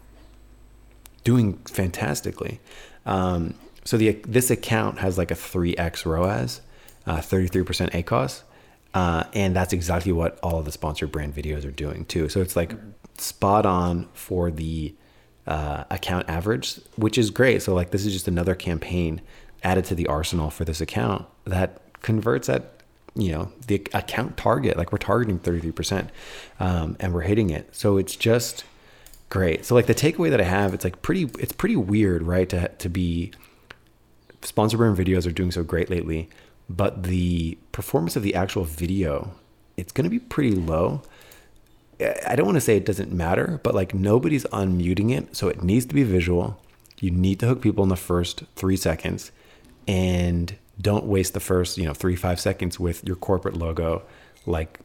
doing 1.25 1.55
fantastically. 1.69 2.61
Um, 3.05 3.55
so 3.85 3.97
the 3.97 4.13
this 4.27 4.51
account 4.51 4.99
has 4.99 5.19
like 5.19 5.31
a 5.31 5.35
3x 5.35 6.07
ROAS, 6.07 6.61
uh, 7.07 7.17
33% 7.17 7.91
ACOS, 7.91 8.43
uh, 8.95 9.25
and 9.35 9.57
that's 9.57 9.73
exactly 9.73 10.13
what 10.13 10.39
all 10.43 10.59
of 10.59 10.65
the 10.65 10.73
sponsored 10.73 11.11
brand 11.11 11.35
videos 11.35 11.67
are 11.67 11.71
doing 11.71 12.05
too. 12.05 12.29
So 12.29 12.41
it's 12.41 12.57
like 12.57 12.73
spot 13.21 13.67
on 13.67 14.09
for 14.13 14.51
the 14.51 14.95
uh, 15.47 15.85
account 15.91 16.29
average, 16.29 16.77
which 16.97 17.19
is 17.19 17.31
great. 17.31 17.63
So 17.63 17.75
like 17.75 17.91
this 17.91 18.05
is 18.07 18.13
just 18.13 18.29
another 18.29 18.55
campaign 18.55 19.21
added 19.63 19.85
to 19.87 19.95
the 19.95 20.07
arsenal 20.07 20.51
for 20.51 20.65
this 20.65 20.81
account 20.81 21.27
that 21.45 21.81
converts 22.03 22.49
at 22.49 22.81
you 23.15 23.33
know 23.33 23.53
the 23.67 23.87
account 23.93 24.37
target. 24.37 24.77
Like 24.77 24.93
we're 24.93 24.99
targeting 24.99 25.39
33%, 25.39 26.09
um, 26.61 26.97
and 27.01 27.13
we're 27.13 27.23
hitting 27.23 27.51
it. 27.51 27.75
So 27.75 27.97
it's 27.97 28.17
just 28.17 28.65
great. 29.29 29.65
So 29.65 29.75
like 29.75 29.87
the 29.87 29.95
takeaway 29.95 30.31
that 30.31 30.41
I 30.41 30.45
have, 30.45 30.75
it's 30.75 30.85
like 30.85 31.03
pretty, 31.03 31.31
it's 31.39 31.53
pretty 31.53 31.77
weird, 31.77 32.23
right? 32.23 32.49
To 32.49 32.69
to 32.69 32.89
be 32.89 33.33
sponsor 34.43 34.77
brand 34.77 34.97
videos 34.97 35.27
are 35.27 35.33
doing 35.33 35.51
so 35.51 35.63
great 35.63 35.91
lately, 35.91 36.29
but 36.69 37.03
the 37.03 37.59
performance 37.73 38.17
of 38.17 38.23
the 38.23 38.35
actual 38.35 38.65
video, 38.65 39.33
it's 39.77 39.93
going 39.93 40.05
to 40.05 40.11
be 40.11 40.19
pretty 40.19 40.53
low. 40.53 41.03
I 42.27 42.35
don't 42.37 42.47
want 42.47 42.57
to 42.57 42.61
say 42.61 42.77
it 42.77 42.87
doesn't 42.87 43.13
matter, 43.13 43.61
but 43.63 43.75
like 43.75 43.95
nobody's 43.95 44.45
unmuting 44.47 45.17
it, 45.17 45.37
so 45.37 45.49
it 45.49 45.63
needs 45.63 45.87
to 45.87 45.95
be 45.95 46.03
visual. 46.03 46.61
You 47.01 47.11
need 47.11 47.41
to 47.41 47.47
hook 47.47 47.63
people 47.63 47.83
in 47.83 47.89
the 47.89 47.97
first 47.97 48.45
three 48.57 48.77
seconds, 48.77 49.33
and 49.87 50.55
don't 50.81 51.05
waste 51.05 51.35
the 51.35 51.41
first 51.41 51.77
you 51.79 51.85
know 51.85 51.95
three 51.95 52.17
five 52.17 52.41
seconds 52.41 52.81
with 52.81 53.05
your 53.05 53.17
corporate 53.17 53.57
logo. 53.57 54.03
Like, 54.47 54.81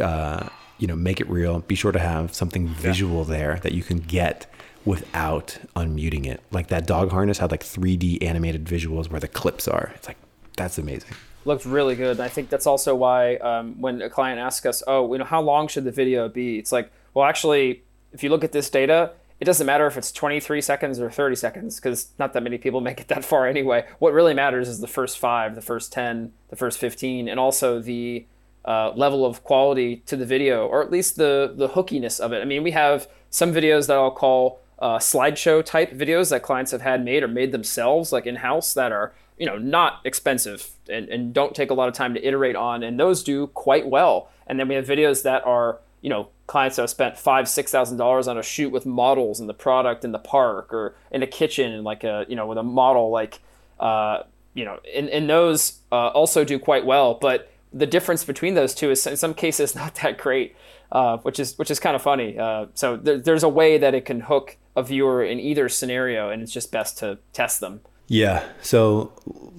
uh, 0.00 0.48
you 0.78 0.86
know, 0.86 0.96
make 0.96 1.20
it 1.20 1.28
real. 1.28 1.60
Be 1.60 1.74
sure 1.74 1.92
to 1.92 1.98
have 1.98 2.34
something 2.34 2.68
visual 2.68 3.24
there 3.24 3.58
that 3.62 3.72
you 3.72 3.82
can 3.82 3.98
get 3.98 4.46
without 4.84 5.58
unmuting 5.76 6.26
it. 6.26 6.40
Like 6.50 6.68
that 6.68 6.86
dog 6.86 7.10
harness 7.10 7.38
had 7.38 7.50
like 7.50 7.62
3D 7.62 8.22
animated 8.22 8.64
visuals 8.64 9.10
where 9.10 9.20
the 9.20 9.28
clips 9.28 9.68
are. 9.68 9.92
It's 9.94 10.06
like 10.06 10.18
that's 10.56 10.78
amazing. 10.78 11.14
Looked 11.44 11.64
really 11.64 11.94
good. 11.94 12.12
And 12.12 12.20
I 12.20 12.28
think 12.28 12.48
that's 12.48 12.66
also 12.66 12.94
why 12.94 13.36
um, 13.36 13.80
when 13.80 14.02
a 14.02 14.10
client 14.10 14.40
asks 14.40 14.64
us, 14.66 14.82
"Oh, 14.86 15.12
you 15.12 15.18
know, 15.18 15.24
how 15.24 15.40
long 15.40 15.68
should 15.68 15.84
the 15.84 15.90
video 15.90 16.28
be?" 16.28 16.58
It's 16.58 16.72
like, 16.72 16.90
well, 17.14 17.24
actually, 17.24 17.82
if 18.12 18.22
you 18.22 18.30
look 18.30 18.44
at 18.44 18.52
this 18.52 18.70
data, 18.70 19.12
it 19.40 19.44
doesn't 19.44 19.66
matter 19.66 19.86
if 19.86 19.96
it's 19.96 20.12
23 20.12 20.60
seconds 20.60 21.00
or 21.00 21.10
30 21.10 21.34
seconds 21.34 21.80
because 21.80 22.10
not 22.18 22.32
that 22.32 22.42
many 22.42 22.58
people 22.58 22.80
make 22.88 23.00
it 23.00 23.08
that 23.08 23.24
far 23.24 23.46
anyway. 23.46 23.84
What 23.98 24.12
really 24.12 24.34
matters 24.34 24.68
is 24.68 24.80
the 24.80 24.86
first 24.86 25.18
five, 25.18 25.54
the 25.54 25.62
first 25.62 25.92
10, 25.92 26.32
the 26.48 26.56
first 26.56 26.78
15, 26.78 27.28
and 27.28 27.40
also 27.40 27.80
the 27.80 28.26
uh, 28.64 28.92
level 28.94 29.26
of 29.26 29.42
quality 29.42 29.96
to 30.06 30.16
the 30.16 30.26
video, 30.26 30.66
or 30.66 30.82
at 30.82 30.90
least 30.90 31.16
the 31.16 31.52
the 31.56 31.70
hookiness 31.70 32.20
of 32.20 32.32
it. 32.32 32.40
I 32.40 32.44
mean, 32.44 32.62
we 32.62 32.70
have 32.70 33.08
some 33.30 33.52
videos 33.52 33.88
that 33.88 33.96
I'll 33.96 34.10
call 34.10 34.60
uh, 34.78 34.98
slideshow 34.98 35.64
type 35.64 35.92
videos 35.92 36.30
that 36.30 36.42
clients 36.42 36.72
have 36.72 36.82
had 36.82 37.04
made 37.04 37.22
or 37.22 37.28
made 37.28 37.52
themselves, 37.52 38.12
like 38.12 38.26
in 38.26 38.36
house, 38.36 38.74
that 38.74 38.92
are 38.92 39.12
you 39.38 39.46
know 39.46 39.58
not 39.58 40.00
expensive 40.04 40.70
and, 40.88 41.08
and 41.08 41.32
don't 41.34 41.54
take 41.54 41.70
a 41.70 41.74
lot 41.74 41.88
of 41.88 41.94
time 41.94 42.14
to 42.14 42.26
iterate 42.26 42.56
on, 42.56 42.82
and 42.82 42.98
those 42.98 43.22
do 43.22 43.48
quite 43.48 43.86
well. 43.86 44.30
And 44.46 44.58
then 44.58 44.68
we 44.68 44.74
have 44.74 44.86
videos 44.86 45.22
that 45.22 45.44
are 45.46 45.78
you 46.00 46.10
know 46.10 46.28
clients 46.46 46.76
that 46.76 46.82
have 46.82 46.90
spent 46.90 47.18
five 47.18 47.48
six 47.48 47.70
thousand 47.70 47.96
dollars 47.96 48.28
on 48.28 48.38
a 48.38 48.42
shoot 48.42 48.70
with 48.70 48.86
models 48.86 49.40
and 49.40 49.48
the 49.48 49.54
product 49.54 50.04
in 50.04 50.12
the 50.12 50.18
park 50.18 50.72
or 50.72 50.94
in 51.10 51.22
a 51.22 51.26
kitchen 51.26 51.72
and 51.72 51.84
like 51.84 52.04
a 52.04 52.26
you 52.28 52.36
know 52.36 52.46
with 52.46 52.58
a 52.58 52.62
model 52.62 53.10
like 53.10 53.40
uh, 53.80 54.22
you 54.54 54.64
know 54.64 54.78
and, 54.94 55.08
and 55.08 55.30
those 55.30 55.80
uh, 55.92 56.08
also 56.08 56.44
do 56.44 56.58
quite 56.58 56.84
well 56.84 57.14
but 57.14 57.52
the 57.72 57.86
difference 57.86 58.24
between 58.24 58.54
those 58.54 58.74
two 58.74 58.90
is 58.90 59.06
in 59.06 59.16
some 59.16 59.34
cases 59.34 59.74
not 59.82 59.94
that 59.96 60.18
great, 60.18 60.54
uh, 60.90 61.18
which 61.18 61.40
is 61.40 61.58
which 61.58 61.70
is 61.70 61.80
kind 61.80 61.96
of 61.96 62.02
funny. 62.02 62.38
Uh, 62.38 62.66
so 62.74 62.96
there, 62.96 63.18
there's 63.18 63.42
a 63.42 63.48
way 63.48 63.78
that 63.78 63.94
it 63.94 64.04
can 64.04 64.20
hook 64.20 64.56
a 64.76 64.82
viewer 64.82 65.22
in 65.22 65.38
either 65.38 65.68
scenario, 65.68 66.30
and 66.30 66.42
it's 66.42 66.52
just 66.52 66.70
best 66.70 66.98
to 66.98 67.18
test 67.32 67.60
them. 67.60 67.80
Yeah. 68.08 68.44
So 68.60 69.12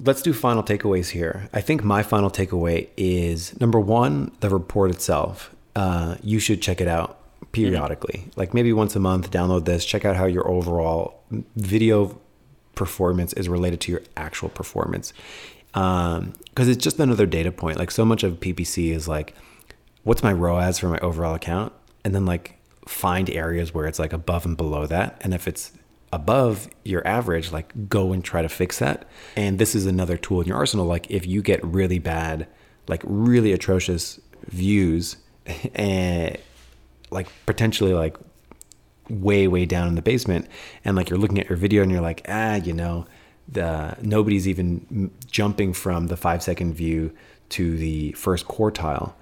let's 0.04 0.22
do 0.22 0.34
final 0.34 0.64
takeaways 0.64 1.10
here. 1.10 1.50
I 1.54 1.62
think 1.62 1.84
my 1.84 2.04
final 2.04 2.30
takeaway 2.30 2.88
is 2.98 3.60
number 3.60 3.80
one, 3.80 4.32
the 4.42 4.50
report 4.50 4.92
itself. 4.92 5.54
Uh, 5.76 6.18
you 6.22 6.40
should 6.40 6.62
check 6.62 6.80
it 6.82 6.88
out 6.88 7.20
periodically, 7.52 8.20
mm-hmm. 8.20 8.40
like 8.40 8.54
maybe 8.54 8.74
once 8.74 8.96
a 8.96 9.00
month. 9.00 9.32
Download 9.32 9.66
this, 9.66 9.86
check 9.86 10.06
out 10.06 10.16
how 10.16 10.26
your 10.26 10.48
overall 10.48 11.20
video 11.56 12.20
performance 12.76 13.34
is 13.34 13.50
related 13.50 13.80
to 13.82 13.92
your 13.92 14.02
actual 14.18 14.50
performance. 14.50 15.14
Because 15.72 16.20
um, 16.20 16.34
it's 16.56 16.84
just 16.84 17.00
another 17.00 17.26
data 17.26 17.52
point. 17.52 17.78
Like 17.78 17.92
so 17.92 18.06
much 18.06 18.24
of 18.24 18.40
PPC 18.40 18.92
is 18.92 19.08
like, 19.08 19.34
what's 20.04 20.22
my 20.22 20.34
ROAS 20.34 20.80
for 20.80 20.90
my 20.90 21.00
overall 21.00 21.34
account, 21.34 21.74
and 22.04 22.14
then 22.14 22.26
like 22.26 22.60
find 22.88 23.30
areas 23.30 23.74
where 23.74 23.86
it's 23.88 24.00
like 24.00 24.14
above 24.14 24.46
and 24.46 24.58
below 24.58 24.86
that, 24.88 25.20
and 25.22 25.34
if 25.34 25.48
it's 25.48 25.72
above 26.14 26.70
your 26.84 27.06
average, 27.08 27.52
like 27.52 27.90
go 27.90 28.14
and 28.14 28.24
try 28.24 28.44
to 28.44 28.50
fix 28.50 28.78
that. 28.78 29.08
And 29.36 29.58
this 29.58 29.74
is 29.74 29.88
another 29.88 30.16
tool 30.16 30.42
in 30.42 30.48
your 30.48 30.58
arsenal. 30.58 30.86
Like 30.86 31.10
if 31.10 31.26
you 31.26 31.42
get 31.42 31.64
really 31.66 31.98
bad, 31.98 32.48
like 32.88 33.02
really 33.04 33.52
atrocious 33.52 34.20
views 34.46 35.18
and 35.74 36.38
like 37.10 37.28
potentially 37.48 37.94
like 37.94 38.16
way, 39.10 39.48
way 39.48 39.66
down 39.66 39.88
in 39.88 39.96
the 39.96 40.04
basement 40.04 40.48
and 40.86 40.96
like 40.96 41.10
you're 41.10 41.18
looking 41.18 41.40
at 41.40 41.50
your 41.50 41.58
video 41.58 41.82
and 41.82 41.92
you're 41.92 42.00
like, 42.00 42.24
ah, 42.30 42.56
you 42.56 42.74
know, 42.74 43.08
the 43.48 43.98
nobody's 44.02 44.48
even 44.48 45.12
jumping 45.26 45.74
from 45.74 46.08
the 46.08 46.16
five 46.16 46.44
second 46.44 46.76
view 46.76 47.12
to 47.50 47.76
the 47.76 48.12
first 48.12 48.48
quartile. 48.48 49.14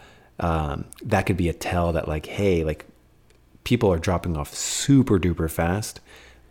Um, 0.42 0.86
that 1.04 1.26
could 1.26 1.38
be 1.38 1.48
a 1.48 1.54
tell 1.54 1.94
that 1.94 2.10
like, 2.10 2.26
hey, 2.26 2.66
like 2.66 2.86
people 3.64 3.94
are 3.94 3.98
dropping 3.98 4.36
off 4.36 4.54
super 4.54 5.18
duper 5.18 5.50
fast 5.50 6.02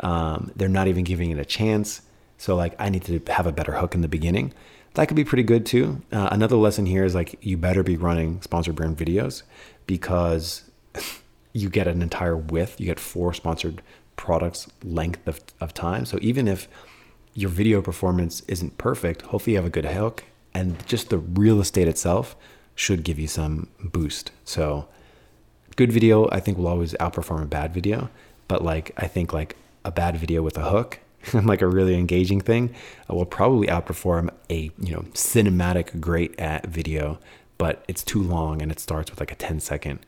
um, 0.00 0.50
they're 0.56 0.68
not 0.68 0.88
even 0.88 1.04
giving 1.04 1.30
it 1.30 1.38
a 1.38 1.44
chance. 1.44 2.02
So 2.38 2.56
like 2.56 2.74
I 2.78 2.88
need 2.88 3.04
to 3.04 3.20
have 3.28 3.46
a 3.46 3.52
better 3.52 3.72
hook 3.72 3.94
in 3.94 4.00
the 4.00 4.08
beginning. 4.08 4.52
That 4.94 5.06
could 5.06 5.16
be 5.16 5.24
pretty 5.24 5.44
good 5.44 5.64
too. 5.66 6.02
Uh, 6.10 6.28
another 6.32 6.56
lesson 6.56 6.86
here 6.86 7.04
is 7.04 7.14
like 7.14 7.36
you 7.44 7.56
better 7.56 7.82
be 7.82 7.96
running 7.96 8.42
sponsored 8.42 8.74
brand 8.74 8.96
videos 8.96 9.42
because 9.86 10.70
you 11.52 11.68
get 11.68 11.86
an 11.86 12.02
entire 12.02 12.36
width. 12.36 12.80
You 12.80 12.86
get 12.86 12.98
four 12.98 13.32
sponsored 13.34 13.82
products 14.16 14.68
length 14.82 15.26
of, 15.26 15.40
of 15.60 15.74
time. 15.74 16.04
So 16.04 16.18
even 16.20 16.48
if 16.48 16.68
your 17.34 17.50
video 17.50 17.80
performance 17.80 18.42
isn't 18.48 18.78
perfect, 18.78 19.22
hopefully 19.22 19.52
you 19.52 19.58
have 19.58 19.66
a 19.66 19.70
good 19.70 19.84
hook 19.84 20.24
and 20.52 20.84
just 20.86 21.10
the 21.10 21.18
real 21.18 21.60
estate 21.60 21.88
itself 21.88 22.36
should 22.74 23.04
give 23.04 23.18
you 23.18 23.28
some 23.28 23.68
boost. 23.82 24.32
So 24.44 24.88
good 25.76 25.92
video 25.92 26.28
I 26.30 26.40
think 26.40 26.58
will 26.58 26.68
always 26.68 26.94
outperform 26.94 27.42
a 27.42 27.46
bad 27.46 27.72
video, 27.72 28.10
but 28.48 28.64
like 28.64 28.92
I 28.96 29.06
think 29.06 29.32
like 29.32 29.56
a 29.84 29.90
bad 29.90 30.16
video 30.16 30.42
with 30.42 30.56
a 30.56 30.70
hook 30.70 31.00
like 31.34 31.60
a 31.60 31.68
really 31.68 31.94
engaging 31.96 32.40
thing 32.40 32.74
will 33.08 33.26
probably 33.26 33.66
outperform 33.66 34.30
a 34.48 34.70
you 34.78 34.92
know 34.94 35.02
cinematic 35.12 36.00
great 36.00 36.38
at 36.40 36.66
video 36.66 37.18
but 37.58 37.84
it's 37.88 38.02
too 38.02 38.22
long 38.22 38.62
and 38.62 38.72
it 38.72 38.80
starts 38.80 39.10
with 39.10 39.20
like 39.20 39.30
a 39.30 39.34
10 39.34 39.60
second 39.60 39.98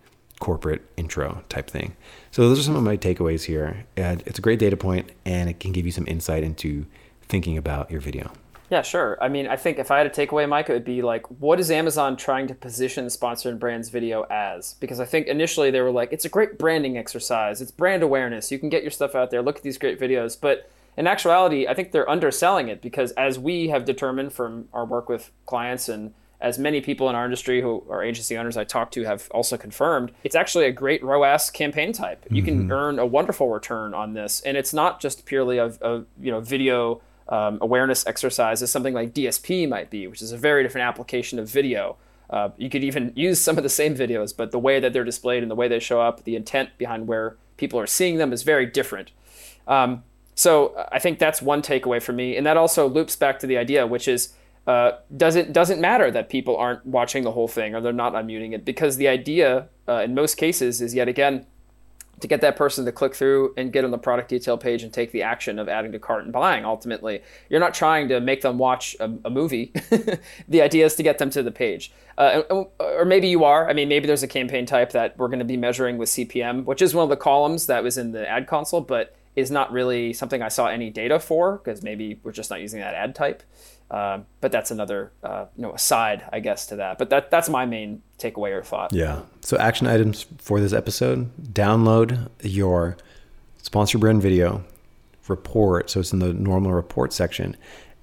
corporate 0.43 0.83
intro 0.97 1.45
type 1.49 1.71
thing. 1.71 1.95
So 2.33 2.49
those 2.49 2.59
are 2.59 2.63
some 2.63 2.75
of 2.75 2.83
my 2.83 2.97
takeaways 2.97 3.45
here 3.45 3.87
and 3.97 4.25
it's 4.27 4.41
a 4.41 4.43
great 4.43 4.59
data 4.59 4.77
point 4.77 5.13
and 5.25 5.49
it 5.49 5.61
can 5.61 5.71
give 5.71 5.87
you 5.87 5.93
some 5.93 6.05
insight 6.09 6.43
into 6.43 6.85
thinking 7.21 7.57
about 7.57 7.91
your 7.93 8.01
video 8.01 8.33
yeah, 8.73 8.81
sure. 8.81 9.19
I 9.21 9.29
mean, 9.29 9.47
I 9.49 9.57
think 9.57 9.79
if 9.79 9.91
I 9.91 9.99
had 9.99 10.07
a 10.07 10.11
takeaway, 10.11 10.49
Mike, 10.49 10.71
it 10.71 10.73
would 10.73 10.83
be 10.83 11.03
like, 11.03 11.27
what 11.43 11.61
is 11.61 11.71
Amazon 11.71 12.17
trying 12.17 12.47
to 12.47 12.55
position 12.55 13.11
sponsored 13.11 13.61
brands 13.61 13.91
video 13.91 14.23
as? 14.31 14.77
Because 14.81 14.99
I 14.99 15.05
think 15.05 15.27
initially 15.27 15.71
they 15.71 15.83
were 15.83 15.91
like, 15.91 16.11
it's 16.11 16.25
a 16.25 16.31
great 16.31 16.57
branding 16.57 16.97
exercise, 16.97 17.61
it's 17.61 17.71
brand 17.71 18.03
awareness. 18.03 18.51
You 18.51 18.59
can 18.59 18.71
get 18.71 18.81
your 18.81 18.91
stuff 18.91 19.15
out 19.15 19.31
there, 19.31 19.43
look 19.43 19.59
at 19.59 19.63
these 19.63 19.77
great 19.77 20.01
videos. 20.01 20.41
But 20.41 20.71
in 20.97 21.07
actuality, 21.07 21.69
I 21.69 21.75
think 21.75 21.93
they're 21.93 22.09
underselling 22.09 22.69
it 22.69 22.81
because 22.81 23.13
as 23.13 23.39
we 23.39 23.69
have 23.69 23.85
determined 23.85 24.33
from 24.33 24.71
our 24.73 24.87
work 24.87 25.07
with 25.07 25.31
clients 25.45 25.91
and 25.91 26.15
as 26.41 26.59
many 26.59 26.81
people 26.81 27.11
in 27.11 27.15
our 27.15 27.27
industry 27.27 27.61
who 27.61 27.85
are 27.91 28.03
agency 28.03 28.39
owners 28.39 28.57
I 28.57 28.65
talk 28.65 28.91
to 28.93 29.05
have 29.05 29.29
also 29.33 29.59
confirmed, 29.59 30.13
it's 30.25 30.35
actually 30.35 30.65
a 30.65 30.73
great 30.73 31.05
ROAS 31.05 31.51
campaign 31.51 31.93
type. 31.93 32.25
You 32.31 32.43
can 32.43 32.63
mm-hmm. 32.63 32.73
earn 32.73 32.99
a 32.99 33.05
wonderful 33.05 33.51
return 33.51 33.93
on 33.93 34.15
this, 34.15 34.41
and 34.41 34.57
it's 34.57 34.73
not 34.73 34.99
just 34.99 35.27
purely 35.27 35.59
a, 35.59 35.67
a 35.83 36.05
you 36.19 36.33
know 36.33 36.41
video 36.41 37.03
um, 37.29 37.59
awareness 37.61 38.07
exercise 38.07 38.63
is 38.63 38.71
something 38.71 38.95
like 38.95 39.15
DSP 39.15 39.69
might 39.69 39.91
be, 39.91 40.07
which 40.07 40.23
is 40.23 40.33
a 40.33 40.37
very 40.37 40.63
different 40.63 40.87
application 40.87 41.39
of 41.39 41.49
video. 41.49 41.97
Uh, 42.31 42.51
you 42.57 42.71
could 42.71 42.83
even 42.83 43.13
use 43.15 43.41
some 43.41 43.57
of 43.57 43.63
the 43.63 43.69
same 43.69 43.95
videos, 43.95 44.35
but 44.37 44.53
the 44.53 44.59
way 44.59 44.81
that 44.81 44.93
they're 44.93 45.05
displayed 45.05 45.43
and 45.43 45.51
the 45.51 45.55
way 45.55 45.69
they 45.69 45.79
show 45.79 46.01
up, 46.01 46.25
the 46.25 46.35
intent 46.35 46.71
behind 46.79 47.07
where 47.07 47.37
people 47.57 47.79
are 47.79 47.87
seeing 47.87 48.17
them 48.17 48.33
is 48.33 48.43
very 48.43 48.67
different. 48.67 49.11
Um, 49.69 50.03
so 50.35 50.87
I 50.91 50.99
think 50.99 51.19
that's 51.19 51.43
one 51.43 51.63
takeaway 51.63 52.03
for 52.03 52.13
me, 52.13 52.37
and 52.37 52.47
that 52.47 52.57
also 52.57 52.89
loops 52.89 53.17
back 53.17 53.39
to 53.41 53.47
the 53.47 53.59
idea, 53.59 53.87
which 53.87 54.09
is 54.09 54.35
uh, 54.67 54.93
does 55.17 55.35
it 55.35 55.53
doesn't 55.53 55.81
matter 55.81 56.11
that 56.11 56.29
people 56.29 56.57
aren't 56.57 56.87
watching 56.87 57.25
the 57.25 57.33
whole 57.33 57.49
thing 57.49 57.75
or 57.75 57.81
they're 57.81 57.93
not 57.93 58.13
unmuting 58.13 58.53
it 58.53 58.65
because 58.65 58.97
the 58.97 59.09
idea 59.09 59.69
uh, 59.89 60.03
in 60.05 60.15
most 60.15 60.37
cases 60.37 60.81
is 60.81 60.95
yet 60.95 61.09
again 61.09 61.45
to 62.23 62.29
get 62.29 62.41
that 62.41 62.57
person 62.57 62.85
to 62.85 62.93
click 62.93 63.15
through 63.15 63.55
and 63.57 63.73
get 63.73 63.85
on 63.85 63.91
the 63.91 63.99
product 63.99 64.31
detail 64.31 64.57
page 64.57 64.83
and 64.83 64.93
take 64.93 65.13
the 65.13 65.23
action 65.23 65.59
of 65.59 65.69
adding 65.69 65.93
to 65.93 65.99
cart 65.99 66.25
and 66.25 66.33
buying 66.33 66.65
ultimately. 66.65 67.23
You're 67.49 67.61
not 67.61 67.75
trying 67.75 68.09
to 68.09 68.21
make 68.21 68.41
them 68.41 68.59
watch 68.59 68.97
a, 68.99 69.13
a 69.25 69.31
movie. 69.31 69.73
The 70.49 70.63
idea 70.63 70.85
is 70.85 70.95
to 70.97 71.03
get 71.03 71.19
them 71.19 71.31
to 71.31 71.43
the 71.43 71.51
page. 71.51 71.93
Uh, 72.19 72.43
or 72.79 73.05
maybe 73.05 73.29
you 73.29 73.45
are. 73.45 73.69
I 73.69 73.73
mean 73.73 73.89
maybe 73.89 74.07
there's 74.07 74.23
a 74.23 74.29
campaign 74.29 74.67
type 74.67 74.93
that 74.93 75.19
we're 75.19 75.29
going 75.29 75.39
to 75.39 75.45
be 75.45 75.57
measuring 75.57 75.99
with 75.99 76.09
cpm 76.09 76.65
which 76.65 76.81
is 76.81 76.95
one 76.95 77.05
of 77.05 77.11
the 77.11 77.17
columns 77.17 77.67
that 77.67 77.83
was 77.83 77.99
in 77.99 78.13
the 78.13 78.29
ad 78.29 78.47
console 78.47 78.81
but 78.81 79.15
is 79.37 79.51
not 79.51 79.73
really 79.73 80.13
something 80.13 80.43
i 80.43 80.49
saw 80.49 80.67
any 80.67 80.91
data 80.91 81.19
for 81.19 81.59
because 81.59 81.83
maybe 81.83 82.19
we're 82.23 82.33
just 82.33 82.51
not 82.51 82.61
using 82.61 82.81
that 82.81 82.95
ad 82.95 83.15
type 83.15 83.43
uh, 83.93 84.21
but 84.41 84.51
that's 84.51 84.71
another 84.71 85.13
uh, 85.23 85.45
you 85.55 85.63
know 85.63 85.73
aside, 85.73 86.25
I 86.33 86.41
guess, 86.41 86.67
to 86.69 86.77
that. 86.77 86.97
But 86.97 87.11
that 87.11 87.31
that's 87.31 87.51
my 87.51 87.67
main 87.67 88.03
takeaway 88.19 88.53
or 88.53 88.63
thought. 88.63 88.95
Yeah. 88.95 89.21
So 89.43 89.59
action 89.59 89.87
items 89.87 90.25
for 90.39 90.61
this 90.61 90.73
episode: 90.73 91.31
download 91.53 92.31
your 92.41 92.97
sponsor 93.59 93.99
brand 93.99 94.23
video, 94.23 94.65
report. 95.29 95.91
So 95.91 96.01
it's 96.01 96.13
in 96.13 96.21
the 96.21 96.33
normal 96.33 96.73
report 96.73 97.13
section, 97.13 97.55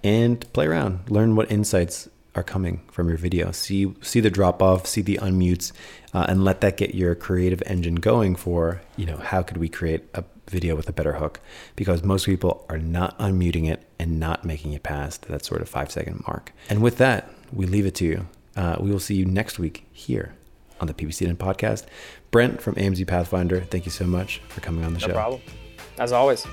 and 0.03 0.41
play 0.53 0.67
around. 0.67 1.09
Learn 1.09 1.35
what 1.35 1.51
insights 1.51 2.07
are 2.35 2.43
coming 2.43 2.81
from 2.91 3.09
your 3.09 3.17
video. 3.17 3.51
See 3.51 3.91
see 4.01 4.19
the 4.19 4.29
drop 4.29 4.61
off, 4.61 4.85
see 4.85 5.01
the 5.01 5.17
unmutes, 5.17 5.71
uh, 6.13 6.27
and 6.29 6.45
let 6.45 6.61
that 6.61 6.77
get 6.77 6.93
your 6.93 7.15
creative 7.15 7.63
engine 7.65 7.95
going 7.95 8.35
for 8.35 8.79
you 8.95 9.07
know 9.07 9.17
how 9.17 9.41
could 9.41 9.57
we 9.57 9.67
create 9.67 10.03
a 10.13 10.23
video 10.47 10.75
with 10.75 10.87
a 10.87 10.93
better 10.93 11.13
hook 11.13 11.39
because 11.75 12.03
most 12.03 12.27
people 12.27 12.65
are 12.69 12.77
not 12.77 13.17
unmuting 13.17 13.67
it 13.67 13.88
and 13.99 14.19
not 14.19 14.45
making 14.45 14.73
it 14.73 14.83
past 14.83 15.23
that 15.23 15.43
sort 15.45 15.61
of 15.61 15.69
five 15.69 15.91
second 15.91 16.23
mark. 16.27 16.53
And 16.69 16.81
with 16.81 16.97
that, 16.97 17.29
we 17.51 17.65
leave 17.65 17.85
it 17.85 17.95
to 17.95 18.05
you. 18.05 18.27
Uh, 18.55 18.77
we 18.79 18.89
will 18.89 18.99
see 18.99 19.15
you 19.15 19.25
next 19.25 19.59
week 19.59 19.85
here 19.91 20.33
on 20.79 20.87
the 20.87 20.93
PPC 20.93 21.25
Den 21.25 21.35
podcast. 21.35 21.85
Brent 22.31 22.61
from 22.61 22.75
AMZ 22.75 23.05
Pathfinder, 23.07 23.61
thank 23.61 23.85
you 23.85 23.91
so 23.91 24.05
much 24.05 24.39
for 24.49 24.61
coming 24.61 24.83
on 24.85 24.93
the 24.93 24.99
no 24.99 25.07
show. 25.07 25.13
No 25.13 25.13
problem. 25.13 25.41
As 25.97 26.11
always. 26.11 26.45